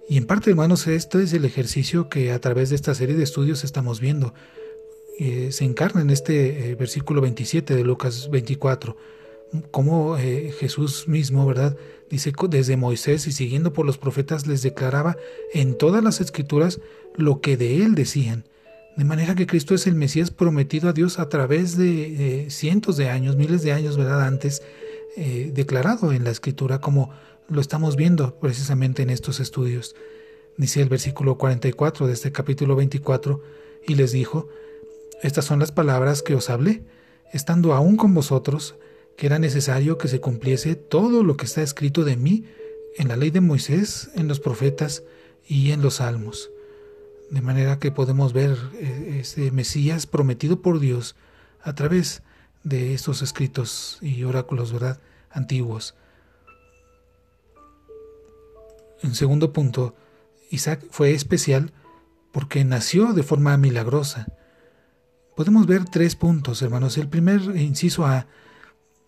Y 0.09 0.17
en 0.17 0.25
parte, 0.25 0.49
hermanos, 0.49 0.87
este 0.87 1.23
es 1.23 1.33
el 1.33 1.45
ejercicio 1.45 2.09
que 2.09 2.31
a 2.31 2.39
través 2.39 2.69
de 2.69 2.75
esta 2.75 2.93
serie 2.93 3.15
de 3.15 3.23
estudios 3.23 3.63
estamos 3.63 4.01
viendo. 4.01 4.33
Eh, 5.19 5.51
se 5.51 5.65
encarna 5.65 6.01
en 6.01 6.09
este 6.09 6.71
eh, 6.71 6.75
versículo 6.75 7.21
27 7.21 7.75
de 7.75 7.83
Lucas 7.83 8.29
24, 8.31 8.97
como 9.69 10.17
eh, 10.17 10.53
Jesús 10.59 11.07
mismo, 11.07 11.45
¿verdad? 11.45 11.77
Dice, 12.09 12.33
desde 12.49 12.75
Moisés 12.75 13.27
y 13.27 13.31
siguiendo 13.31 13.71
por 13.71 13.85
los 13.85 13.97
profetas 13.97 14.47
les 14.47 14.63
declaraba 14.63 15.15
en 15.53 15.77
todas 15.77 16.03
las 16.03 16.21
escrituras 16.21 16.81
lo 17.15 17.39
que 17.39 17.55
de 17.55 17.83
él 17.83 17.95
decían. 17.95 18.45
De 18.97 19.05
manera 19.05 19.35
que 19.35 19.47
Cristo 19.47 19.75
es 19.75 19.87
el 19.87 19.95
Mesías 19.95 20.31
prometido 20.31 20.89
a 20.89 20.93
Dios 20.93 21.19
a 21.19 21.29
través 21.29 21.77
de 21.77 22.47
cientos 22.49 22.97
de 22.97 23.09
años, 23.09 23.37
miles 23.37 23.61
de 23.61 23.71
años, 23.71 23.95
¿verdad? 23.95 24.23
Antes 24.25 24.61
declarado 25.15 26.11
en 26.11 26.25
la 26.25 26.31
Escritura, 26.31 26.79
como 26.79 27.11
lo 27.51 27.59
estamos 27.59 27.97
viendo 27.97 28.39
precisamente 28.39 29.03
en 29.03 29.09
estos 29.09 29.39
estudios. 29.39 29.95
Dice 30.57 30.81
el 30.81 30.89
versículo 30.89 31.37
44 31.37 32.07
de 32.07 32.13
este 32.13 32.31
capítulo 32.31 32.75
24, 32.75 33.41
y 33.87 33.95
les 33.95 34.13
dijo, 34.13 34.47
estas 35.21 35.45
son 35.45 35.59
las 35.59 35.71
palabras 35.71 36.21
que 36.21 36.33
os 36.33 36.49
hablé, 36.49 36.83
estando 37.33 37.73
aún 37.73 37.97
con 37.97 38.13
vosotros, 38.13 38.75
que 39.17 39.25
era 39.25 39.37
necesario 39.37 39.97
que 39.97 40.07
se 40.07 40.21
cumpliese 40.21 40.75
todo 40.75 41.23
lo 41.23 41.35
que 41.35 41.45
está 41.45 41.61
escrito 41.61 42.05
de 42.05 42.15
mí 42.15 42.45
en 42.97 43.09
la 43.09 43.17
ley 43.17 43.31
de 43.31 43.41
Moisés, 43.41 44.09
en 44.15 44.27
los 44.27 44.39
profetas 44.39 45.03
y 45.45 45.71
en 45.71 45.81
los 45.81 45.95
salmos. 45.95 46.49
De 47.29 47.41
manera 47.41 47.79
que 47.79 47.91
podemos 47.91 48.33
ver 48.33 48.57
eh, 48.75 49.17
ese 49.21 49.51
Mesías 49.51 50.07
prometido 50.07 50.61
por 50.61 50.79
Dios 50.79 51.15
a 51.61 51.75
través 51.75 52.23
de 52.63 52.93
estos 52.93 53.21
escritos 53.21 53.97
y 54.01 54.23
oráculos, 54.23 54.71
¿verdad? 54.71 55.01
Antiguos. 55.29 55.95
En 59.03 59.15
segundo 59.15 59.53
punto, 59.53 59.95
Isaac 60.49 60.85
fue 60.89 61.13
especial 61.13 61.71
porque 62.31 62.63
nació 62.63 63.13
de 63.13 63.23
forma 63.23 63.57
milagrosa. 63.57 64.27
Podemos 65.35 65.65
ver 65.65 65.85
tres 65.85 66.15
puntos, 66.15 66.61
hermanos. 66.61 66.97
El 66.97 67.09
primer 67.09 67.41
inciso 67.55 68.05
A, 68.05 68.27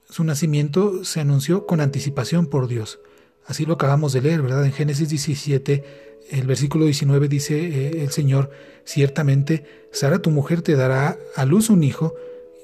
su 0.09 0.23
nacimiento 0.23 1.03
se 1.05 1.19
anunció 1.19 1.65
con 1.65 1.81
anticipación 1.81 2.47
por 2.47 2.67
Dios. 2.67 2.99
Así 3.45 3.65
lo 3.65 3.73
acabamos 3.73 4.13
de 4.13 4.21
leer, 4.21 4.41
¿verdad? 4.41 4.65
En 4.65 4.71
Génesis 4.71 5.09
17, 5.09 5.83
el 6.31 6.47
versículo 6.47 6.85
19 6.85 7.27
dice 7.27 7.59
eh, 7.59 8.03
el 8.03 8.11
Señor, 8.11 8.51
ciertamente 8.85 9.87
Sara 9.91 10.19
tu 10.19 10.31
mujer 10.31 10.61
te 10.61 10.75
dará 10.75 11.17
a 11.35 11.45
luz 11.45 11.69
un 11.69 11.83
hijo 11.83 12.15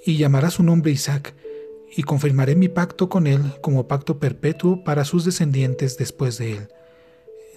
y 0.05 0.17
llamará 0.17 0.49
su 0.49 0.63
nombre 0.63 0.91
Isaac, 0.91 1.35
y 1.95 2.03
confirmaré 2.03 2.55
mi 2.55 2.69
pacto 2.69 3.09
con 3.09 3.27
él 3.27 3.41
como 3.61 3.87
pacto 3.87 4.19
perpetuo 4.19 4.83
para 4.83 5.05
sus 5.05 5.25
descendientes 5.25 5.97
después 5.97 6.37
de 6.37 6.53
él. 6.53 6.69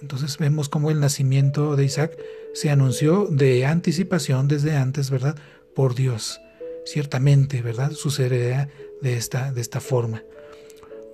Entonces 0.03 0.37
vemos 0.37 0.67
cómo 0.67 0.91
el 0.91 0.99
nacimiento 0.99 1.77
de 1.77 1.85
Isaac 1.85 2.17
se 2.53 2.69
anunció 2.69 3.25
de 3.27 3.65
anticipación 3.65 4.49
desde 4.49 4.75
antes, 4.75 5.09
¿verdad? 5.09 5.37
Por 5.73 5.95
Dios. 5.95 6.41
Ciertamente, 6.85 7.61
¿verdad? 7.61 7.93
Sucederá 7.93 8.67
de 9.01 9.15
esta, 9.15 9.53
de 9.53 9.61
esta 9.61 9.79
forma. 9.79 10.21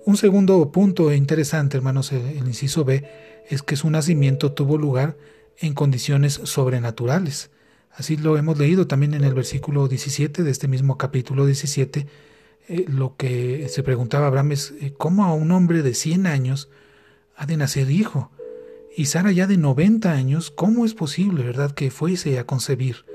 Un 0.06 0.18
segundo 0.18 0.72
punto 0.72 1.14
interesante, 1.14 1.78
hermanos, 1.78 2.12
el, 2.12 2.26
el 2.30 2.48
inciso 2.48 2.84
B, 2.84 3.08
es 3.48 3.62
que 3.62 3.76
su 3.76 3.92
nacimiento 3.92 4.54
tuvo 4.54 4.76
lugar 4.76 5.16
en 5.60 5.76
condiciones 5.76 6.42
sobrenaturales. 6.46 7.52
Así 7.92 8.18
lo 8.18 8.38
hemos 8.38 8.58
leído 8.58 8.88
también 8.88 9.14
en 9.14 9.24
el 9.24 9.36
versículo 9.36 9.88
17 9.88 10.42
de 10.42 10.50
este 10.50 10.68
mismo 10.68 10.98
capítulo 10.98 11.46
17. 11.46 12.08
Eh, 12.68 12.86
lo 12.88 13.16
que 13.18 13.70
se 13.70 13.84
preguntaba 13.84 14.26
Abraham 14.26 14.54
es, 14.54 14.74
eh, 14.82 14.96
¿cómo 14.98 15.26
a 15.26 15.34
un 15.36 15.52
hombre 15.52 15.84
de 15.84 15.94
100 15.94 16.26
años 16.26 16.70
ha 17.36 17.46
de 17.46 17.56
nacer 17.56 17.92
hijo? 17.92 18.32
Y 18.96 19.06
Sara 19.06 19.32
ya 19.32 19.48
de 19.48 19.58
90 19.58 20.12
años, 20.12 20.52
¿cómo 20.52 20.86
es 20.86 20.94
posible, 20.94 21.44
verdad, 21.44 21.72
que 21.72 21.92
fuese 21.92 22.40
a 22.40 22.46
concebir? 22.46 23.06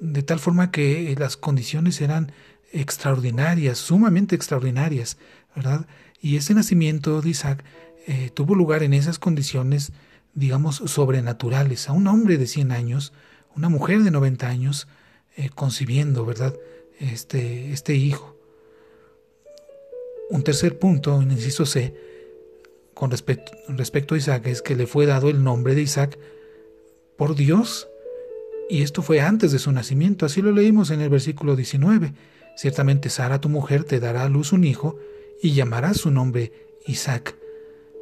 De 0.00 0.22
tal 0.22 0.38
forma 0.38 0.70
que 0.70 1.12
eh, 1.12 1.16
las 1.18 1.36
condiciones 1.36 2.00
eran 2.00 2.32
extraordinarias, 2.72 3.78
sumamente 3.78 4.34
extraordinarias, 4.34 5.18
¿verdad? 5.54 5.86
Y 6.20 6.36
ese 6.36 6.54
nacimiento 6.54 7.20
de 7.20 7.30
Isaac 7.30 7.64
tuvo 8.34 8.54
lugar 8.54 8.82
en 8.82 8.92
esas 8.92 9.18
condiciones, 9.18 9.92
digamos, 10.34 10.76
sobrenaturales. 10.76 11.88
A 11.88 11.92
un 11.92 12.06
hombre 12.06 12.36
de 12.36 12.46
100 12.46 12.72
años, 12.72 13.12
una 13.56 13.68
mujer 13.68 14.02
de 14.02 14.10
90 14.10 14.48
años 14.48 14.88
eh, 15.36 15.50
concibiendo, 15.52 16.24
¿verdad? 16.24 16.54
Este, 16.98 17.72
este 17.72 17.94
hijo. 17.94 18.36
Un 20.30 20.42
tercer 20.42 20.78
punto, 20.78 21.20
en 21.20 21.32
inciso 21.32 21.66
C, 21.66 21.94
con 22.94 23.10
respecto, 23.10 23.52
respecto 23.68 24.14
a 24.14 24.18
Isaac, 24.18 24.46
es 24.46 24.62
que 24.62 24.76
le 24.76 24.86
fue 24.86 25.06
dado 25.06 25.28
el 25.28 25.44
nombre 25.44 25.74
de 25.74 25.82
Isaac 25.82 26.18
por 27.16 27.34
Dios, 27.34 27.88
y 28.68 28.82
esto 28.82 29.02
fue 29.02 29.20
antes 29.20 29.52
de 29.52 29.58
su 29.58 29.70
nacimiento, 29.72 30.24
así 30.24 30.40
lo 30.40 30.52
leímos 30.52 30.90
en 30.90 31.00
el 31.00 31.10
versículo 31.10 31.54
19. 31.56 32.14
Ciertamente 32.56 33.10
Sara, 33.10 33.40
tu 33.40 33.48
mujer, 33.48 33.84
te 33.84 34.00
dará 34.00 34.22
a 34.22 34.28
luz 34.28 34.52
un 34.52 34.64
hijo, 34.64 34.98
y 35.42 35.52
llamará 35.52 35.92
su 35.92 36.10
nombre 36.10 36.52
Isaac. 36.86 37.36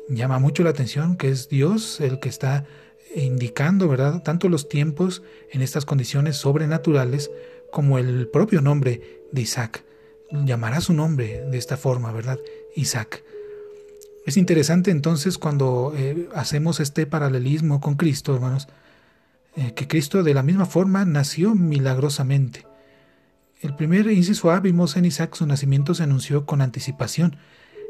Llama 0.09 0.39
mucho 0.39 0.63
la 0.63 0.71
atención 0.71 1.17
que 1.17 1.31
es 1.31 1.49
Dios 1.49 2.01
el 2.01 2.21
que 2.21 2.29
está 2.29 2.67
indicando, 3.15 3.89
¿verdad?, 3.89 4.23
tanto 4.23 4.49
los 4.49 4.69
tiempos 4.69 5.23
en 5.51 5.63
estas 5.63 5.85
condiciones 5.85 6.37
sobrenaturales 6.37 7.31
como 7.71 7.99
el 7.99 8.29
propio 8.29 8.61
nombre 8.61 9.23
de 9.33 9.41
Isaac. 9.41 9.85
Llamará 10.31 10.81
su 10.81 10.93
nombre 10.93 11.45
de 11.51 11.59
esta 11.59 11.77
forma, 11.77 12.13
¿verdad? 12.13 12.39
Isaac. 12.77 13.25
Es 14.25 14.37
interesante 14.37 14.91
entonces 14.91 15.37
cuando 15.37 15.93
eh, 15.97 16.29
hacemos 16.35 16.79
este 16.79 17.07
paralelismo 17.07 17.81
con 17.81 17.97
Cristo, 17.97 18.35
hermanos, 18.35 18.69
eh, 19.57 19.73
que 19.75 19.89
Cristo 19.89 20.23
de 20.23 20.33
la 20.33 20.45
misma 20.45 20.67
forma 20.67 21.05
nació 21.05 21.55
milagrosamente. 21.55 22.65
El 23.61 23.75
primer 23.75 24.07
inciso 24.11 24.51
A 24.51 24.61
vimos 24.61 24.97
en 24.97 25.05
Isaac 25.05 25.35
su 25.35 25.47
nacimiento 25.47 25.95
se 25.95 26.05
anunció 26.05 26.47
con 26.47 26.63
anticipación, 26.63 27.37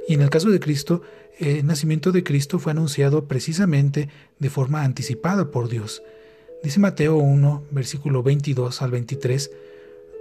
y 0.09 0.15
en 0.15 0.23
el 0.23 0.31
caso 0.31 0.51
de 0.51 0.59
Cristo, 0.59 1.03
el 1.39 1.65
nacimiento 1.67 2.13
de 2.13 2.25
Cristo 2.25 2.59
fue 2.59 2.73
anunciado 2.73 3.27
precisamente 3.29 4.09
de 4.39 4.51
forma 4.51 4.83
anticipada 4.83 5.51
por 5.51 5.69
Dios. 5.69 6.03
Dice 6.63 6.81
Mateo 6.81 7.17
1, 7.17 7.65
versículo 7.71 8.23
22 8.23 8.83
al 8.83 8.91
23, 8.91 9.51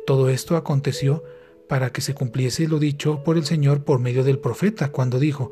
todo 0.05 0.29
esto 0.29 0.55
aconteció 0.55 1.23
para 1.67 1.91
que 1.91 2.01
se 2.01 2.13
cumpliese 2.13 2.67
lo 2.67 2.79
dicho 2.79 3.23
por 3.23 3.37
el 3.37 3.45
Señor 3.45 3.83
por 3.83 3.99
medio 3.99 4.23
del 4.23 4.39
profeta, 4.39 4.91
cuando 4.91 5.19
dijo, 5.19 5.51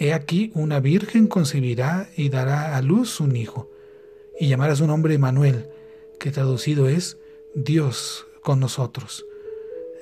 He 0.00 0.14
aquí 0.14 0.50
una 0.54 0.80
virgen 0.80 1.26
concebirá 1.26 2.08
y 2.16 2.30
dará 2.30 2.74
a 2.74 2.80
luz 2.80 3.20
un 3.20 3.36
hijo, 3.36 3.70
y 4.40 4.48
llamará 4.48 4.74
su 4.74 4.86
nombre 4.86 5.18
Manuel, 5.18 5.68
que 6.18 6.30
traducido 6.30 6.88
es 6.88 7.18
Dios 7.54 8.26
con 8.42 8.60
nosotros. 8.60 9.26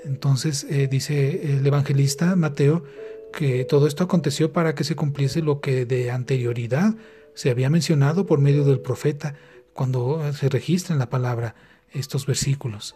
Entonces 0.04 0.64
eh, 0.70 0.86
dice 0.86 1.52
el 1.52 1.66
evangelista 1.66 2.36
Mateo 2.36 2.84
que 3.32 3.64
todo 3.64 3.88
esto 3.88 4.04
aconteció 4.04 4.52
para 4.52 4.76
que 4.76 4.84
se 4.84 4.94
cumpliese 4.94 5.42
lo 5.42 5.60
que 5.60 5.84
de 5.84 6.12
anterioridad 6.12 6.94
se 7.34 7.50
había 7.50 7.68
mencionado 7.68 8.24
por 8.24 8.38
medio 8.38 8.64
del 8.64 8.78
profeta 8.78 9.34
cuando 9.72 10.32
se 10.32 10.48
registra 10.48 10.92
en 10.92 11.00
la 11.00 11.10
palabra 11.10 11.56
estos 11.92 12.24
versículos. 12.24 12.94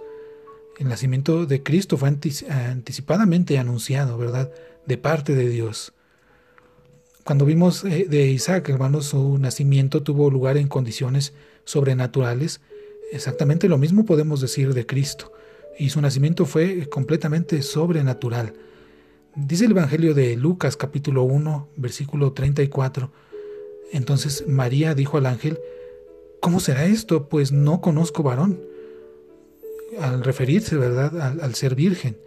El 0.79 0.89
nacimiento 0.89 1.47
de 1.47 1.65
Cristo 1.65 1.97
fue 1.97 2.09
anticipadamente 2.09 3.59
anunciado, 3.59 4.17
¿verdad?, 4.19 4.53
de 4.87 4.99
parte 4.99 5.35
de 5.35 5.49
Dios. 5.49 5.93
Cuando 7.25 7.45
vimos 7.45 7.85
eh, 7.85 8.07
de 8.09 8.27
Isaac, 8.27 8.69
hermanos, 8.69 9.07
su 9.07 9.39
nacimiento 9.39 10.03
tuvo 10.03 10.29
lugar 10.29 10.57
en 10.57 10.67
condiciones 10.67 11.33
sobrenaturales, 11.65 12.61
exactamente 13.13 13.69
lo 13.69 13.79
mismo 13.79 14.05
podemos 14.05 14.41
decir 14.41 14.75
de 14.75 14.87
Cristo, 14.87 15.33
y 15.79 15.91
su 15.91 16.01
nacimiento 16.01 16.47
fue 16.47 16.89
completamente 16.89 17.63
sobrenatural. 17.63 18.55
Dice 19.37 19.67
el 19.67 19.71
Evangelio 19.71 20.15
de 20.15 20.37
Lucas 20.37 20.77
capítulo 20.77 21.23
1, 21.23 21.69
versículo 21.77 22.33
34. 22.33 23.11
Entonces 23.93 24.45
María 24.49 24.95
dijo 24.95 25.17
al 25.17 25.27
ángel, 25.27 25.61
¿cómo 26.41 26.59
será 26.61 26.85
esto? 26.87 27.29
Pues 27.29 27.53
no 27.53 27.81
conozco 27.81 28.23
varón. 28.23 28.61
Al 30.01 30.25
referirse, 30.25 30.77
¿verdad?, 30.77 31.19
al, 31.21 31.41
al 31.41 31.55
ser 31.55 31.77
virgen. 31.77 32.19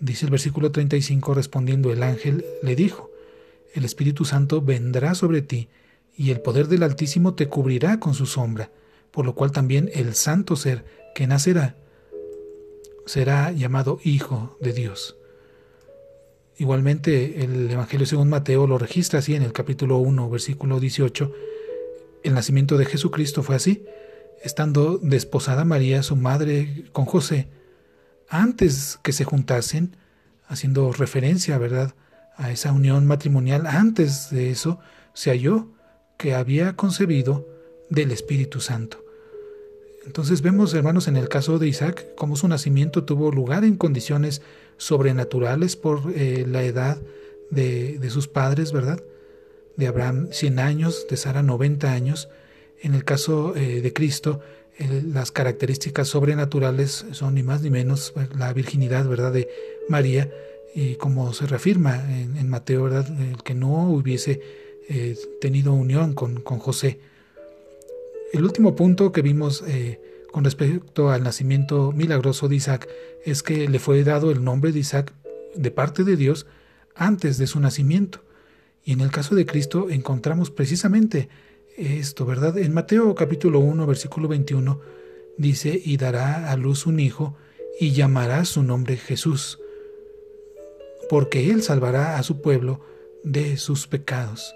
Dice 0.00 0.26
el 0.26 0.30
versículo 0.30 0.70
35, 0.70 1.34
respondiendo 1.34 1.92
el 1.92 2.02
ángel, 2.02 2.44
le 2.62 2.76
dijo, 2.76 3.11
el 3.74 3.84
Espíritu 3.84 4.24
Santo 4.24 4.62
vendrá 4.62 5.14
sobre 5.14 5.42
ti, 5.42 5.68
y 6.16 6.30
el 6.30 6.40
poder 6.40 6.68
del 6.68 6.82
Altísimo 6.82 7.34
te 7.34 7.48
cubrirá 7.48 7.98
con 7.98 8.14
su 8.14 8.26
sombra, 8.26 8.70
por 9.10 9.24
lo 9.24 9.34
cual 9.34 9.50
también 9.52 9.90
el 9.94 10.14
santo 10.14 10.56
ser 10.56 10.84
que 11.14 11.26
nacerá 11.26 11.76
será 13.06 13.52
llamado 13.52 13.98
Hijo 14.04 14.56
de 14.60 14.72
Dios. 14.72 15.16
Igualmente 16.58 17.42
el 17.44 17.70
Evangelio 17.70 18.06
según 18.06 18.28
Mateo 18.28 18.66
lo 18.66 18.78
registra 18.78 19.18
así 19.18 19.34
en 19.34 19.42
el 19.42 19.52
capítulo 19.52 19.98
1, 19.98 20.30
versículo 20.30 20.80
18. 20.80 21.32
El 22.22 22.34
nacimiento 22.34 22.76
de 22.76 22.84
Jesucristo 22.84 23.42
fue 23.42 23.56
así, 23.56 23.84
estando 24.42 24.98
desposada 24.98 25.64
María, 25.64 26.02
su 26.02 26.14
madre, 26.16 26.84
con 26.92 27.04
José, 27.04 27.48
antes 28.28 28.98
que 29.02 29.12
se 29.12 29.24
juntasen, 29.24 29.96
haciendo 30.46 30.92
referencia, 30.92 31.58
¿verdad?, 31.58 31.94
a 32.36 32.50
esa 32.50 32.72
unión 32.72 33.06
matrimonial, 33.06 33.66
antes 33.66 34.30
de 34.30 34.50
eso 34.50 34.80
se 35.14 35.30
halló 35.30 35.68
que 36.16 36.34
había 36.34 36.74
concebido 36.74 37.48
del 37.90 38.10
Espíritu 38.10 38.60
Santo. 38.60 39.04
Entonces 40.06 40.42
vemos, 40.42 40.74
hermanos, 40.74 41.06
en 41.06 41.16
el 41.16 41.28
caso 41.28 41.58
de 41.58 41.68
Isaac, 41.68 42.06
cómo 42.16 42.36
su 42.36 42.48
nacimiento 42.48 43.04
tuvo 43.04 43.30
lugar 43.30 43.64
en 43.64 43.76
condiciones 43.76 44.42
sobrenaturales 44.76 45.76
por 45.76 46.12
eh, 46.14 46.44
la 46.48 46.64
edad 46.64 47.00
de, 47.50 48.10
sus 48.10 48.26
padres, 48.28 48.72
¿verdad? 48.72 49.00
De 49.76 49.86
Abraham 49.86 50.28
100 50.32 50.58
años, 50.58 51.06
de 51.08 51.16
Sara 51.16 51.42
90 51.42 51.92
años. 51.92 52.28
En 52.80 52.94
el 52.94 53.04
caso 53.04 53.54
eh, 53.54 53.80
de 53.80 53.92
Cristo, 53.92 54.40
las 54.78 55.30
características 55.30 56.08
sobrenaturales 56.08 57.04
son 57.12 57.34
ni 57.34 57.42
más 57.42 57.62
ni 57.62 57.70
menos 57.70 58.14
la 58.36 58.52
virginidad, 58.52 59.06
¿verdad?, 59.06 59.32
de 59.32 59.48
María, 59.88 60.30
y 60.74 60.94
como 60.96 61.32
se 61.34 61.46
reafirma 61.46 61.96
en, 61.96 62.48
Mateo, 62.48 62.84
¿verdad?, 62.84 63.06
el 63.20 63.42
que 63.42 63.54
no 63.54 63.90
hubiese 63.90 64.40
eh, 64.88 65.16
tenido 65.40 65.72
unión 65.72 66.14
con, 66.14 66.42
José. 66.42 67.00
El 68.32 68.44
último 68.44 68.74
punto 68.74 69.12
que 69.12 69.22
vimos 69.22 69.62
eh, 69.66 70.00
con 70.32 70.44
respecto 70.44 71.10
al 71.10 71.22
nacimiento 71.22 71.92
milagroso 71.92 72.48
de 72.48 72.56
Isaac 72.56 72.88
es 73.24 73.42
que 73.42 73.68
le 73.68 73.78
fue 73.78 74.02
dado 74.04 74.30
el 74.30 74.42
nombre 74.42 74.72
de 74.72 74.78
Isaac 74.78 75.12
de 75.54 75.70
parte 75.70 76.04
de 76.04 76.16
Dios 76.16 76.46
antes 76.94 77.38
de 77.38 77.46
su 77.46 77.60
nacimiento. 77.60 78.20
Y 78.84 78.92
en 78.92 79.00
el 79.00 79.10
caso 79.10 79.34
de 79.34 79.46
Cristo 79.46 79.90
encontramos 79.90 80.50
precisamente 80.50 81.28
esto, 81.76 82.26
¿verdad? 82.26 82.58
En 82.58 82.72
Mateo 82.72 83.14
capítulo 83.14 83.60
1, 83.60 83.86
versículo 83.86 84.28
21 84.28 84.80
dice, 85.38 85.80
y 85.82 85.96
dará 85.96 86.50
a 86.50 86.56
luz 86.56 86.86
un 86.86 87.00
hijo 87.00 87.36
y 87.78 87.92
llamará 87.92 88.44
su 88.44 88.62
nombre 88.62 88.96
Jesús, 88.96 89.58
porque 91.12 91.50
él 91.50 91.62
salvará 91.62 92.16
a 92.16 92.22
su 92.22 92.40
pueblo 92.40 92.80
de 93.22 93.58
sus 93.58 93.86
pecados. 93.86 94.54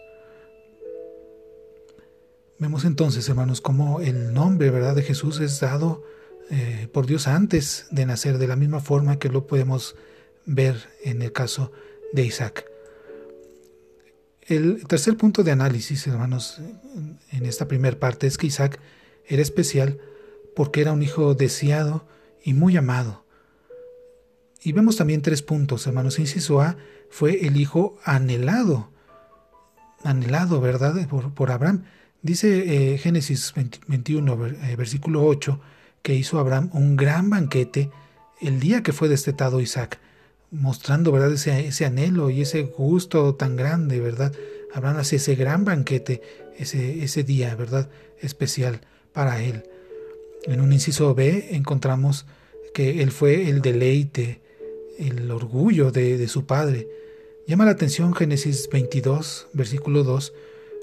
Vemos 2.58 2.86
entonces, 2.86 3.28
hermanos, 3.28 3.60
cómo 3.60 4.00
el 4.00 4.32
nombre, 4.32 4.70
¿verdad?, 4.70 4.94
de 4.94 5.02
Jesús 5.02 5.38
es 5.40 5.60
dado 5.60 6.02
eh, 6.50 6.88
por 6.90 7.04
Dios 7.04 7.28
antes 7.28 7.84
de 7.90 8.06
nacer, 8.06 8.38
de 8.38 8.48
la 8.48 8.56
misma 8.56 8.80
forma 8.80 9.18
que 9.18 9.28
lo 9.28 9.46
podemos 9.46 9.96
ver 10.46 10.88
en 11.04 11.20
el 11.20 11.30
caso 11.30 11.72
de 12.14 12.24
Isaac. 12.24 12.64
El 14.40 14.86
tercer 14.86 15.18
punto 15.18 15.42
de 15.42 15.50
análisis, 15.50 16.06
hermanos, 16.06 16.58
en 17.32 17.44
esta 17.44 17.68
primera 17.68 17.98
parte 17.98 18.26
es 18.26 18.38
que 18.38 18.46
Isaac 18.46 18.80
era 19.26 19.42
especial 19.42 20.00
porque 20.54 20.80
era 20.80 20.92
un 20.92 21.02
hijo 21.02 21.34
deseado 21.34 22.08
y 22.42 22.54
muy 22.54 22.78
amado. 22.78 23.25
Y 24.66 24.72
vemos 24.72 24.96
también 24.96 25.22
tres 25.22 25.42
puntos, 25.42 25.86
hermanos. 25.86 26.18
Inciso 26.18 26.60
A 26.60 26.76
fue 27.08 27.46
el 27.46 27.56
hijo 27.56 27.96
anhelado, 28.02 28.90
anhelado, 30.02 30.60
¿verdad?, 30.60 31.06
por, 31.06 31.52
Abraham. 31.52 31.84
Dice 32.20 32.94
eh, 32.94 32.98
Génesis 32.98 33.54
21, 33.86 34.46
eh, 34.64 34.74
versículo 34.74 35.24
8, 35.24 35.60
que 36.02 36.16
hizo 36.16 36.40
Abraham 36.40 36.70
un 36.72 36.96
gran 36.96 37.30
banquete 37.30 37.92
el 38.40 38.58
día 38.58 38.82
que 38.82 38.92
fue 38.92 39.08
destetado 39.08 39.60
Isaac 39.60 40.00
mostrando, 40.50 41.12
¿verdad? 41.12 41.32
Ese, 41.32 41.68
ese 41.68 41.84
anhelo 41.86 42.30
y 42.30 42.40
ese 42.40 42.62
gusto 42.62 43.36
tan 43.36 43.54
grande, 43.54 44.00
¿verdad? 44.00 44.32
Abraham 44.74 44.96
hace 44.96 45.14
ese 45.14 45.36
gran 45.36 45.64
banquete 45.64 46.22
ese, 46.58 47.04
ese 47.04 47.22
día, 47.22 47.54
¿verdad? 47.54 47.88
Especial 48.20 48.80
para 49.12 49.40
él. 49.44 49.62
En 50.42 50.60
un 50.60 50.72
inciso 50.72 51.14
B 51.14 51.50
encontramos 51.52 52.26
que 52.74 53.04
él 53.04 53.12
fue 53.12 53.48
el 53.48 53.62
deleite, 53.62 54.44
el 54.98 55.30
orgullo 55.30 55.90
de, 55.90 56.26
su 56.28 56.46
padre. 56.46 56.88
Llama 57.46 57.64
la 57.64 57.72
atención 57.72 58.14
Génesis 58.14 58.68
22, 58.70 59.48
versículo 59.52 60.02
2, 60.04 60.32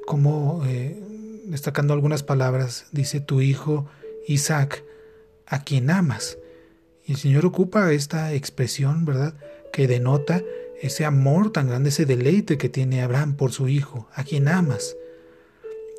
como 0.05 0.63
eh, 0.65 1.01
destacando 1.45 1.93
algunas 1.93 2.23
palabras, 2.23 2.85
dice 2.91 3.19
tu 3.19 3.41
hijo 3.41 3.87
Isaac, 4.27 4.83
a 5.45 5.63
quien 5.63 5.89
amas. 5.89 6.37
Y 7.05 7.13
el 7.13 7.17
Señor 7.17 7.45
ocupa 7.45 7.91
esta 7.91 8.33
expresión, 8.33 9.05
¿verdad? 9.05 9.35
Que 9.71 9.87
denota 9.87 10.41
ese 10.81 11.05
amor 11.05 11.51
tan 11.51 11.67
grande, 11.67 11.89
ese 11.89 12.05
deleite 12.05 12.57
que 12.57 12.69
tiene 12.69 13.01
Abraham 13.01 13.35
por 13.35 13.51
su 13.51 13.67
hijo, 13.67 14.07
a 14.13 14.23
quien 14.23 14.47
amas. 14.47 14.95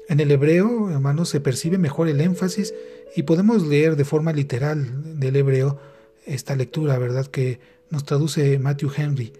En 0.08 0.20
el 0.20 0.30
hebreo, 0.30 0.90
hermanos, 0.90 1.30
se 1.30 1.40
percibe 1.40 1.78
mejor 1.78 2.08
el 2.08 2.20
énfasis 2.20 2.74
y 3.16 3.22
podemos 3.22 3.66
leer 3.66 3.96
de 3.96 4.04
forma 4.04 4.32
literal 4.32 5.18
del 5.18 5.36
hebreo 5.36 5.80
esta 6.26 6.56
lectura, 6.56 6.98
¿verdad? 6.98 7.26
Que 7.26 7.60
nos 7.94 8.04
traduce 8.04 8.58
Matthew 8.58 8.90
Henry. 8.96 9.32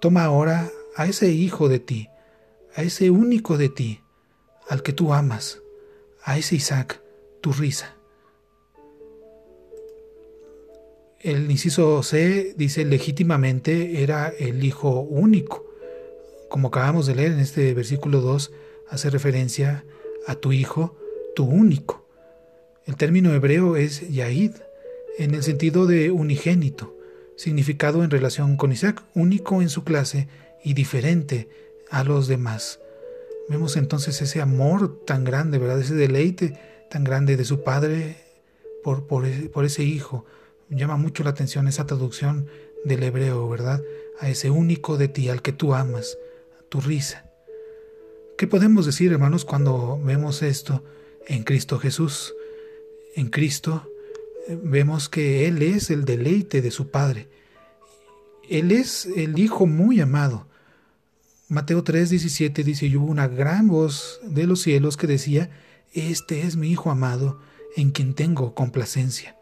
Toma 0.00 0.24
ahora 0.24 0.68
a 0.96 1.06
ese 1.06 1.30
hijo 1.30 1.68
de 1.68 1.78
ti, 1.78 2.08
a 2.74 2.82
ese 2.82 3.10
único 3.10 3.56
de 3.56 3.68
ti, 3.68 4.00
al 4.68 4.82
que 4.82 4.92
tú 4.92 5.14
amas, 5.14 5.62
a 6.24 6.36
ese 6.36 6.56
Isaac, 6.56 7.00
tu 7.40 7.52
risa. 7.52 7.96
El 11.20 11.50
inciso 11.50 12.02
C 12.02 12.52
dice 12.56 12.84
legítimamente 12.84 14.02
era 14.02 14.28
el 14.28 14.64
hijo 14.64 15.00
único. 15.00 15.64
Como 16.48 16.68
acabamos 16.68 17.06
de 17.06 17.14
leer 17.14 17.32
en 17.32 17.40
este 17.40 17.74
versículo 17.74 18.20
2, 18.20 18.52
hace 18.88 19.10
referencia 19.10 19.84
a 20.26 20.34
tu 20.34 20.52
hijo, 20.52 20.96
tu 21.36 21.44
único. 21.44 22.04
El 22.86 22.96
término 22.96 23.32
hebreo 23.32 23.76
es 23.76 24.08
Yahid, 24.10 24.52
en 25.18 25.34
el 25.34 25.42
sentido 25.44 25.86
de 25.86 26.10
unigénito, 26.10 26.97
significado 27.38 28.02
en 28.02 28.10
relación 28.10 28.56
con 28.56 28.72
Isaac, 28.72 29.02
único 29.14 29.62
en 29.62 29.70
su 29.70 29.84
clase 29.84 30.26
y 30.64 30.74
diferente 30.74 31.48
a 31.88 32.02
los 32.02 32.26
demás. 32.26 32.80
Vemos 33.48 33.76
entonces 33.76 34.20
ese 34.20 34.42
amor 34.42 35.04
tan 35.06 35.22
grande, 35.22 35.58
¿verdad? 35.58 35.80
Ese 35.80 35.94
deleite 35.94 36.58
tan 36.90 37.04
grande 37.04 37.36
de 37.36 37.44
su 37.44 37.62
padre 37.62 38.16
por, 38.82 39.06
por, 39.06 39.24
por 39.52 39.64
ese 39.64 39.84
hijo, 39.84 40.26
llama 40.68 40.96
mucho 40.96 41.22
la 41.22 41.30
atención 41.30 41.68
esa 41.68 41.86
traducción 41.86 42.48
del 42.84 43.04
hebreo, 43.04 43.48
¿verdad? 43.48 43.82
A 44.18 44.28
ese 44.28 44.50
único 44.50 44.98
de 44.98 45.06
ti, 45.06 45.28
al 45.28 45.40
que 45.40 45.52
tú 45.52 45.74
amas, 45.74 46.18
tu 46.68 46.80
risa. 46.80 47.30
¿Qué 48.36 48.48
podemos 48.48 48.84
decir, 48.84 49.12
hermanos, 49.12 49.44
cuando 49.44 50.00
vemos 50.02 50.42
esto 50.42 50.82
en 51.28 51.44
Cristo 51.44 51.78
Jesús? 51.78 52.34
En 53.14 53.30
Cristo 53.30 53.88
vemos 54.48 55.08
que 55.08 55.46
Él 55.46 55.62
es 55.62 55.90
el 55.90 56.04
deleite 56.04 56.62
de 56.62 56.70
su 56.70 56.90
Padre. 56.90 57.28
Él 58.48 58.72
es 58.72 59.06
el 59.16 59.38
Hijo 59.38 59.66
muy 59.66 60.00
amado. 60.00 60.46
Mateo 61.48 61.84
3:17 61.84 62.64
dice, 62.64 62.86
y 62.86 62.96
hubo 62.96 63.06
una 63.06 63.28
gran 63.28 63.68
voz 63.68 64.20
de 64.22 64.46
los 64.46 64.62
cielos 64.62 64.96
que 64.96 65.06
decía, 65.06 65.50
Este 65.92 66.42
es 66.42 66.56
mi 66.56 66.70
Hijo 66.70 66.90
amado, 66.90 67.40
en 67.76 67.90
quien 67.90 68.14
tengo 68.14 68.54
complacencia. 68.54 69.36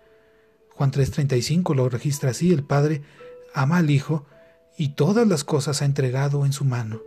Juan 0.70 0.90
3:35 0.90 1.74
lo 1.74 1.88
registra 1.88 2.30
así, 2.30 2.52
el 2.52 2.64
Padre 2.64 3.02
ama 3.54 3.78
al 3.78 3.90
Hijo 3.90 4.26
y 4.76 4.90
todas 4.90 5.26
las 5.26 5.44
cosas 5.44 5.82
ha 5.82 5.84
entregado 5.84 6.44
en 6.44 6.52
su 6.52 6.64
mano. 6.64 7.00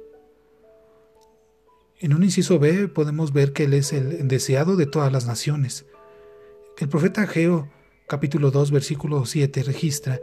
En 2.00 2.14
un 2.14 2.24
inciso 2.24 2.60
B 2.60 2.88
podemos 2.88 3.34
ver 3.34 3.52
que 3.52 3.66
Él 3.66 3.74
es 3.74 3.92
el 3.92 4.28
deseado 4.30 4.78
de 4.78 4.86
todas 4.86 5.12
las 5.12 5.28
naciones. 5.28 5.86
El 6.78 6.88
profeta 6.88 7.24
Ageo 7.24 7.68
capítulo 8.10 8.50
2 8.50 8.72
versículo 8.72 9.24
7 9.24 9.62
registra, 9.62 10.20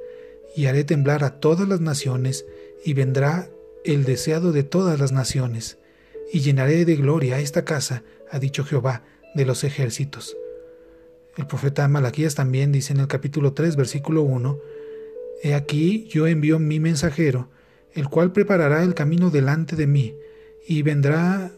y 0.56 0.66
haré 0.66 0.82
temblar 0.82 1.22
a 1.22 1.38
todas 1.38 1.68
las 1.68 1.80
naciones, 1.80 2.44
y 2.84 2.94
vendrá 2.94 3.48
el 3.84 4.04
deseado 4.04 4.50
de 4.50 4.64
todas 4.64 4.98
las 4.98 5.12
naciones, 5.12 5.78
y 6.32 6.40
llenaré 6.40 6.84
de 6.84 6.96
gloria 6.96 7.38
esta 7.38 7.64
casa, 7.64 8.02
ha 8.28 8.40
dicho 8.40 8.64
Jehová 8.64 9.04
de 9.36 9.46
los 9.46 9.62
ejércitos. 9.62 10.36
El 11.36 11.46
profeta 11.46 11.86
Malaquías 11.86 12.34
también 12.34 12.72
dice 12.72 12.92
en 12.92 12.98
el 12.98 13.06
capítulo 13.06 13.52
3, 13.52 13.76
versículo 13.76 14.22
1, 14.22 14.58
He 15.44 15.54
aquí 15.54 16.08
yo 16.08 16.26
envío 16.26 16.58
mi 16.58 16.80
mensajero, 16.80 17.50
el 17.92 18.08
cual 18.08 18.32
preparará 18.32 18.82
el 18.82 18.94
camino 18.94 19.30
delante 19.30 19.76
de 19.76 19.86
mí, 19.86 20.16
y 20.66 20.82
vendrá 20.82 21.52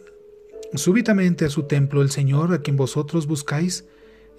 súbitamente 0.75 1.47
a 1.47 1.49
su 1.49 1.63
templo 1.63 2.03
el 2.03 2.11
Señor 2.11 2.53
a 2.53 2.61
quien 2.61 2.77
vosotros 2.77 3.27
buscáis, 3.27 3.87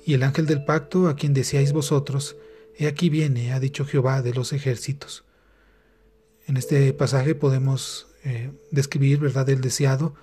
y 0.05 0.13
el 0.13 0.23
ángel 0.23 0.45
del 0.45 0.63
pacto 0.63 1.07
a 1.07 1.15
quien 1.15 1.33
deseáis 1.33 1.73
vosotros. 1.73 2.35
He 2.77 2.87
aquí 2.87 3.09
viene, 3.09 3.53
ha 3.53 3.59
dicho 3.59 3.85
Jehová 3.85 4.21
de 4.21 4.33
los 4.33 4.53
ejércitos. 4.53 5.25
En 6.47 6.57
este 6.57 6.93
pasaje 6.93 7.35
podemos 7.35 8.07
eh, 8.23 8.51
describir, 8.71 9.19
¿verdad?, 9.19 9.49
el 9.49 9.61
deseado 9.61 10.15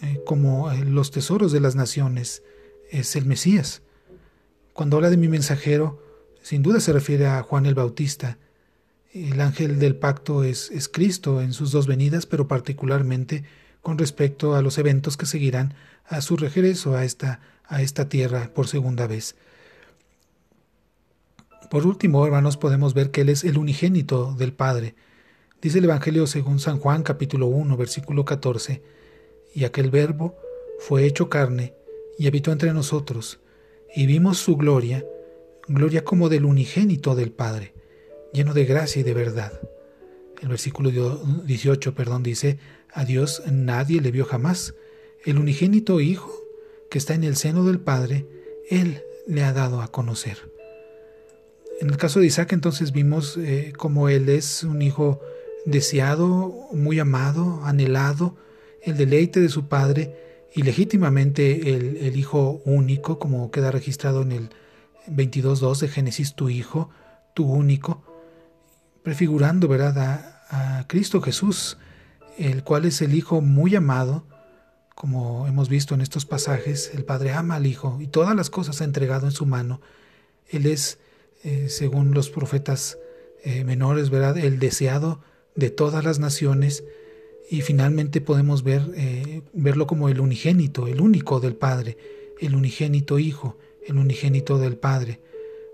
eh, 0.00 0.20
como 0.26 0.70
eh, 0.72 0.84
los 0.84 1.10
tesoros 1.10 1.52
de 1.52 1.60
las 1.60 1.76
naciones. 1.76 2.42
Es 2.90 3.14
el 3.16 3.26
Mesías. 3.26 3.82
Cuando 4.72 4.96
habla 4.96 5.10
de 5.10 5.16
mi 5.16 5.28
mensajero, 5.28 6.02
sin 6.42 6.62
duda 6.62 6.80
se 6.80 6.92
refiere 6.92 7.26
a 7.26 7.42
Juan 7.42 7.66
el 7.66 7.74
Bautista. 7.74 8.38
El 9.12 9.40
ángel 9.40 9.78
del 9.78 9.96
pacto 9.96 10.44
es, 10.44 10.70
es 10.70 10.88
Cristo 10.88 11.40
en 11.42 11.52
sus 11.52 11.70
dos 11.70 11.86
venidas, 11.86 12.26
pero 12.26 12.48
particularmente 12.48 13.44
con 13.82 13.98
respecto 13.98 14.54
a 14.54 14.62
los 14.62 14.78
eventos 14.78 15.16
que 15.16 15.26
seguirán 15.26 15.74
a 16.06 16.20
su 16.20 16.36
regreso 16.36 16.96
a 16.96 17.04
esta, 17.04 17.40
a 17.66 17.82
esta 17.82 18.08
tierra 18.08 18.50
por 18.54 18.68
segunda 18.68 19.06
vez. 19.06 19.34
Por 21.70 21.86
último, 21.86 22.24
hermanos, 22.24 22.56
podemos 22.56 22.94
ver 22.94 23.10
que 23.10 23.22
Él 23.22 23.28
es 23.28 23.44
el 23.44 23.58
unigénito 23.58 24.34
del 24.34 24.52
Padre. 24.52 24.94
Dice 25.60 25.78
el 25.78 25.84
Evangelio 25.84 26.26
según 26.26 26.58
San 26.58 26.78
Juan 26.78 27.02
capítulo 27.02 27.46
1 27.46 27.76
versículo 27.76 28.24
14, 28.24 28.82
y 29.54 29.64
aquel 29.64 29.90
verbo 29.90 30.36
fue 30.78 31.06
hecho 31.06 31.28
carne 31.28 31.74
y 32.18 32.26
habitó 32.26 32.52
entre 32.52 32.72
nosotros, 32.72 33.40
y 33.94 34.06
vimos 34.06 34.38
su 34.38 34.56
gloria, 34.56 35.04
gloria 35.66 36.04
como 36.04 36.28
del 36.28 36.44
unigénito 36.44 37.14
del 37.14 37.32
Padre, 37.32 37.74
lleno 38.32 38.54
de 38.54 38.64
gracia 38.64 39.00
y 39.00 39.02
de 39.02 39.14
verdad. 39.14 39.52
El 40.40 40.48
versículo 40.48 40.90
18, 40.90 41.94
perdón, 41.94 42.22
dice, 42.22 42.58
a 42.92 43.04
Dios 43.04 43.42
nadie 43.50 44.00
le 44.00 44.10
vio 44.10 44.24
jamás. 44.24 44.74
El 45.24 45.38
unigénito 45.38 46.00
Hijo, 46.00 46.32
que 46.90 46.98
está 46.98 47.14
en 47.14 47.24
el 47.24 47.36
seno 47.36 47.64
del 47.64 47.80
Padre, 47.80 48.26
Él 48.68 49.02
le 49.26 49.44
ha 49.44 49.52
dado 49.52 49.82
a 49.82 49.88
conocer. 49.88 50.52
En 51.80 51.90
el 51.90 51.96
caso 51.96 52.20
de 52.20 52.26
Isaac 52.26 52.52
entonces 52.52 52.92
vimos 52.92 53.36
eh, 53.36 53.72
como 53.76 54.08
él 54.08 54.28
es 54.28 54.62
un 54.62 54.82
hijo 54.82 55.20
deseado, 55.64 56.68
muy 56.72 57.00
amado, 57.00 57.64
anhelado, 57.64 58.36
el 58.82 58.96
deleite 58.96 59.40
de 59.40 59.48
su 59.48 59.66
padre 59.66 60.46
y 60.54 60.62
legítimamente 60.62 61.74
el, 61.74 62.16
hijo 62.16 62.62
único, 62.64 63.18
como 63.18 63.50
queda 63.50 63.70
registrado 63.70 64.22
en 64.22 64.32
el 64.32 64.50
22.2 65.08 65.80
de 65.80 65.88
Génesis, 65.88 66.34
tu 66.34 66.50
hijo, 66.50 66.90
tu 67.34 67.50
único, 67.50 68.04
prefigurando 69.02 69.66
¿verdad? 69.66 70.42
A 70.50 70.86
Cristo 70.86 71.20
Jesús, 71.20 71.78
el 72.38 72.64
cual 72.64 72.84
es 72.84 73.02
el 73.02 73.14
hijo 73.14 73.40
muy 73.40 73.74
amado, 73.74 74.24
como 74.94 75.48
hemos 75.48 75.68
visto 75.68 75.94
en 75.94 76.00
estos 76.00 76.26
pasajes, 76.26 76.92
el 76.94 77.04
Padre 77.04 77.32
ama 77.32 77.56
al 77.56 77.66
Hijo 77.66 77.98
y 78.00 78.06
todas 78.06 78.36
las 78.36 78.50
cosas 78.50 78.80
ha 78.80 78.84
entregado 78.84 79.26
en 79.26 79.32
su 79.32 79.46
mano. 79.46 79.80
Él 80.48 80.66
es, 80.66 80.98
eh, 81.42 81.66
según 81.68 82.12
los 82.14 82.30
profetas 82.30 82.98
eh, 83.42 83.64
menores, 83.64 84.10
¿verdad? 84.10 84.38
El 84.38 84.58
deseado 84.58 85.20
de 85.56 85.70
todas 85.70 86.04
las 86.04 86.18
naciones 86.18 86.84
y 87.50 87.62
finalmente 87.62 88.20
podemos 88.20 88.62
ver, 88.62 88.82
eh, 88.94 89.42
verlo 89.52 89.86
como 89.86 90.08
el 90.08 90.20
unigénito, 90.20 90.86
el 90.86 91.00
único 91.00 91.40
del 91.40 91.56
Padre, 91.56 91.96
el 92.40 92.54
unigénito 92.54 93.18
Hijo, 93.18 93.58
el 93.86 93.98
unigénito 93.98 94.58
del 94.58 94.76
Padre. 94.76 95.20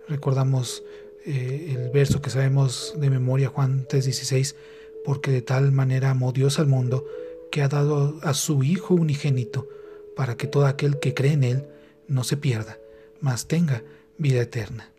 Recordamos 0.08 0.84
el 1.26 1.90
verso 1.90 2.22
que 2.22 2.30
sabemos 2.30 2.94
de 2.96 3.10
memoria, 3.10 3.48
Juan 3.48 3.86
3:16, 3.86 4.56
porque 5.04 5.30
de 5.30 5.42
tal 5.42 5.72
manera 5.72 6.10
amó 6.10 6.32
Dios 6.32 6.58
al 6.58 6.66
mundo, 6.66 7.06
que 7.50 7.62
ha 7.62 7.68
dado 7.68 8.18
a 8.22 8.34
su 8.34 8.62
Hijo 8.62 8.94
unigénito, 8.94 9.68
para 10.16 10.36
que 10.36 10.46
todo 10.46 10.66
aquel 10.66 10.98
que 10.98 11.14
cree 11.14 11.32
en 11.32 11.44
Él 11.44 11.64
no 12.08 12.24
se 12.24 12.36
pierda, 12.36 12.78
mas 13.20 13.46
tenga 13.46 13.82
vida 14.18 14.42
eterna. 14.42 14.90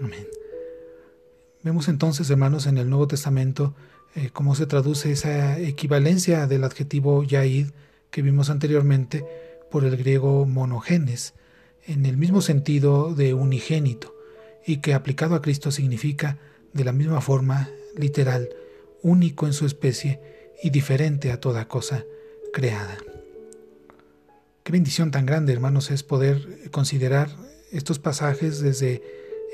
Amén. 0.00 0.26
Vemos 1.62 1.88
entonces, 1.88 2.28
hermanos, 2.28 2.66
en 2.66 2.78
el 2.78 2.90
Nuevo 2.90 3.06
Testamento 3.06 3.74
eh, 4.16 4.30
cómo 4.32 4.54
se 4.54 4.66
traduce 4.66 5.10
esa 5.10 5.58
equivalencia 5.58 6.46
del 6.46 6.64
adjetivo 6.64 7.24
yaid 7.24 7.68
que 8.10 8.22
vimos 8.22 8.50
anteriormente 8.50 9.24
por 9.70 9.84
el 9.84 9.96
griego 9.96 10.46
monogenes, 10.46 11.34
en 11.86 12.06
el 12.06 12.16
mismo 12.16 12.40
sentido 12.40 13.14
de 13.14 13.34
unigénito, 13.34 14.14
y 14.66 14.78
que 14.78 14.94
aplicado 14.94 15.34
a 15.34 15.42
Cristo 15.42 15.70
significa 15.72 16.38
de 16.72 16.84
la 16.84 16.92
misma 16.92 17.20
forma 17.20 17.70
literal, 17.96 18.48
único 19.04 19.46
en 19.46 19.52
su 19.52 19.66
especie 19.66 20.20
y 20.62 20.70
diferente 20.70 21.30
a 21.30 21.38
toda 21.38 21.68
cosa 21.68 22.04
creada. 22.52 22.98
Qué 24.64 24.72
bendición 24.72 25.10
tan 25.10 25.26
grande, 25.26 25.52
hermanos, 25.52 25.90
es 25.90 26.02
poder 26.02 26.70
considerar 26.70 27.28
estos 27.70 27.98
pasajes 27.98 28.60
desde 28.60 29.02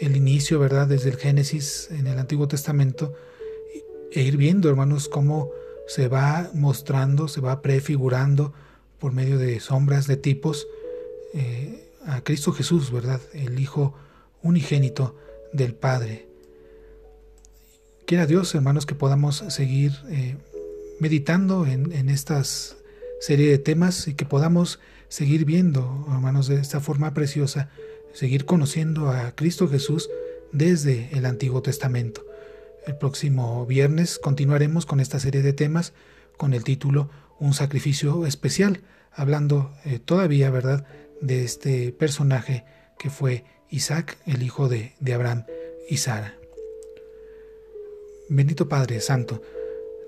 el 0.01 0.17
inicio, 0.17 0.61
¿verdad? 0.61 0.87
Desde 0.87 1.11
el 1.11 1.17
Génesis 1.17 1.89
en 1.91 2.07
el 2.07 2.19
Antiguo 2.19 2.47
Testamento 2.47 3.13
e 4.13 4.23
ir 4.23 4.37
viendo, 4.37 4.69
hermanos, 4.69 5.09
cómo 5.09 5.51
se 5.89 6.07
va 6.07 6.51
mostrando, 6.55 7.27
se 7.27 7.41
va 7.41 7.61
prefigurando 7.61 8.55
por 9.01 9.13
medio 9.13 9.37
de 9.37 9.59
sombras, 9.59 10.07
de 10.07 10.17
tipos, 10.17 10.69
eh, 11.35 11.89
a 12.07 12.23
Cristo 12.23 12.53
Jesús, 12.53 12.93
¿verdad? 12.93 13.21
El 13.33 13.59
Hijo 13.59 13.95
unigénito 14.43 15.17
del 15.53 15.75
Padre. 15.75 16.30
Quiera 18.11 18.27
Dios, 18.27 18.53
hermanos, 18.57 18.87
que 18.87 18.97
podamos 18.97 19.45
seguir 19.51 19.93
eh, 20.09 20.37
meditando 20.99 21.65
en, 21.65 22.09
estas 22.09 22.77
serie 23.21 23.49
de 23.49 23.59
temas 23.59 24.09
y 24.09 24.15
que 24.15 24.25
podamos 24.25 24.81
seguir 25.07 25.45
viendo, 25.45 26.09
hermanos, 26.11 26.49
de 26.49 26.57
esta 26.57 26.81
forma 26.81 27.15
preciosa, 27.15 27.71
seguir 28.13 28.47
conociendo 28.47 29.11
a 29.11 29.37
Cristo 29.37 29.69
Jesús 29.69 30.11
desde 30.51 31.09
el 31.13 31.25
Antiguo 31.25 31.63
Testamento. 31.63 32.27
El 32.85 32.97
próximo 32.97 33.65
viernes 33.65 34.19
continuaremos 34.19 34.87
con 34.87 34.99
esta 34.99 35.21
serie 35.21 35.43
de 35.43 35.53
temas 35.53 35.93
con 36.37 36.53
el 36.53 36.65
título 36.65 37.11
Un 37.39 37.55
sacrificio 37.55 38.27
especial, 38.27 38.81
hablando 39.13 39.73
eh, 39.85 40.01
todavía, 40.01 40.51
¿verdad?, 40.51 40.85
de 41.21 41.45
este 41.45 41.93
personaje 41.93 42.65
que 42.99 43.09
fue 43.09 43.45
Isaac, 43.69 44.19
el 44.27 44.43
hijo 44.43 44.69
de, 44.69 44.95
de 44.99 45.15
Abraham 45.15 45.45
y 45.89 45.99
Sara. 45.99 46.40
Bendito 48.33 48.69
Padre 48.69 49.01
Santo, 49.01 49.43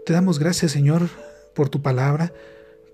te 0.07 0.13
damos 0.13 0.39
gracias, 0.39 0.71
Señor, 0.71 1.09
por 1.57 1.71
tu 1.71 1.83
palabra, 1.83 2.33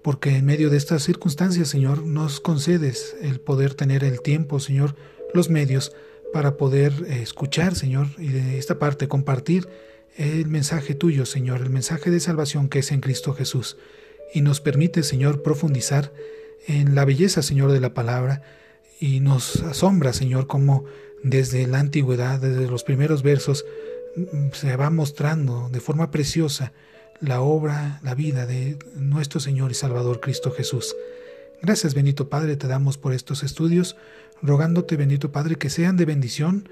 porque 0.00 0.34
en 0.34 0.46
medio 0.46 0.70
de 0.70 0.78
estas 0.78 1.02
circunstancias, 1.02 1.68
Señor, 1.68 2.02
nos 2.02 2.40
concedes 2.40 3.14
el 3.20 3.38
poder 3.38 3.74
tener 3.74 4.04
el 4.04 4.22
tiempo, 4.22 4.58
Señor, 4.58 4.96
los 5.34 5.50
medios 5.50 5.92
para 6.32 6.56
poder 6.56 6.94
eh, 7.06 7.20
escuchar, 7.20 7.74
Señor, 7.74 8.06
y 8.16 8.28
de 8.28 8.56
esta 8.56 8.78
parte 8.78 9.06
compartir 9.06 9.68
el 10.16 10.48
mensaje 10.48 10.94
tuyo, 10.94 11.26
Señor, 11.26 11.60
el 11.60 11.68
mensaje 11.68 12.10
de 12.10 12.20
salvación 12.20 12.70
que 12.70 12.78
es 12.78 12.90
en 12.90 13.02
Cristo 13.02 13.34
Jesús. 13.34 13.76
Y 14.32 14.40
nos 14.40 14.62
permite, 14.62 15.02
Señor, 15.02 15.42
profundizar 15.42 16.10
en 16.66 16.94
la 16.94 17.04
belleza, 17.04 17.42
Señor, 17.42 17.70
de 17.72 17.80
la 17.80 17.92
palabra, 17.92 18.40
y 18.98 19.20
nos 19.20 19.62
asombra, 19.64 20.14
Señor, 20.14 20.46
como 20.46 20.86
desde 21.22 21.66
la 21.66 21.80
antigüedad, 21.80 22.40
desde 22.40 22.66
los 22.66 22.82
primeros 22.82 23.22
versos, 23.22 23.66
se 24.52 24.76
va 24.76 24.90
mostrando 24.90 25.68
de 25.70 25.80
forma 25.80 26.10
preciosa 26.10 26.72
la 27.20 27.40
obra, 27.40 28.00
la 28.02 28.14
vida 28.14 28.46
de 28.46 28.78
nuestro 28.94 29.40
Señor 29.40 29.70
y 29.70 29.74
Salvador 29.74 30.20
Cristo 30.20 30.50
Jesús. 30.50 30.94
Gracias, 31.60 31.94
bendito 31.94 32.28
Padre, 32.28 32.56
te 32.56 32.68
damos 32.68 32.98
por 32.98 33.12
estos 33.12 33.42
estudios, 33.42 33.96
rogándote, 34.42 34.96
bendito 34.96 35.32
Padre, 35.32 35.56
que 35.56 35.70
sean 35.70 35.96
de 35.96 36.04
bendición 36.04 36.68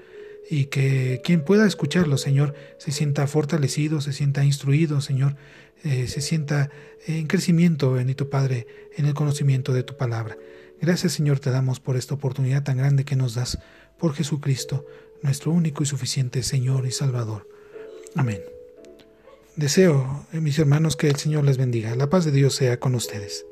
y 0.49 0.65
que 0.65 1.21
quien 1.23 1.43
pueda 1.43 1.67
escucharlo, 1.67 2.17
Señor, 2.17 2.53
se 2.77 2.91
sienta 2.91 3.27
fortalecido, 3.27 3.99
se 3.99 4.13
sienta 4.13 4.45
instruido, 4.45 5.01
Señor, 5.01 5.35
eh, 5.83 6.07
se 6.07 6.21
sienta 6.21 6.69
en 7.05 7.27
crecimiento, 7.27 7.91
bendito 7.91 8.29
Padre, 8.29 8.67
en 8.95 9.05
el 9.05 9.13
conocimiento 9.13 9.73
de 9.73 9.83
tu 9.83 9.97
palabra. 9.97 10.37
Gracias, 10.79 11.13
Señor, 11.13 11.39
te 11.39 11.49
damos 11.49 11.79
por 11.79 11.97
esta 11.97 12.13
oportunidad 12.13 12.63
tan 12.63 12.77
grande 12.77 13.03
que 13.03 13.15
nos 13.15 13.33
das, 13.35 13.59
por 13.97 14.13
Jesucristo, 14.13 14.85
nuestro 15.21 15.51
único 15.51 15.83
y 15.83 15.85
suficiente 15.85 16.43
Señor 16.43 16.85
y 16.85 16.91
Salvador. 16.91 17.47
Amén. 18.15 18.41
Deseo, 19.55 20.25
mis 20.31 20.59
hermanos, 20.59 20.95
que 20.95 21.07
el 21.07 21.15
Señor 21.15 21.43
les 21.43 21.57
bendiga. 21.57 21.95
La 21.95 22.09
paz 22.09 22.25
de 22.25 22.31
Dios 22.31 22.53
sea 22.53 22.79
con 22.79 22.93
ustedes. 22.95 23.45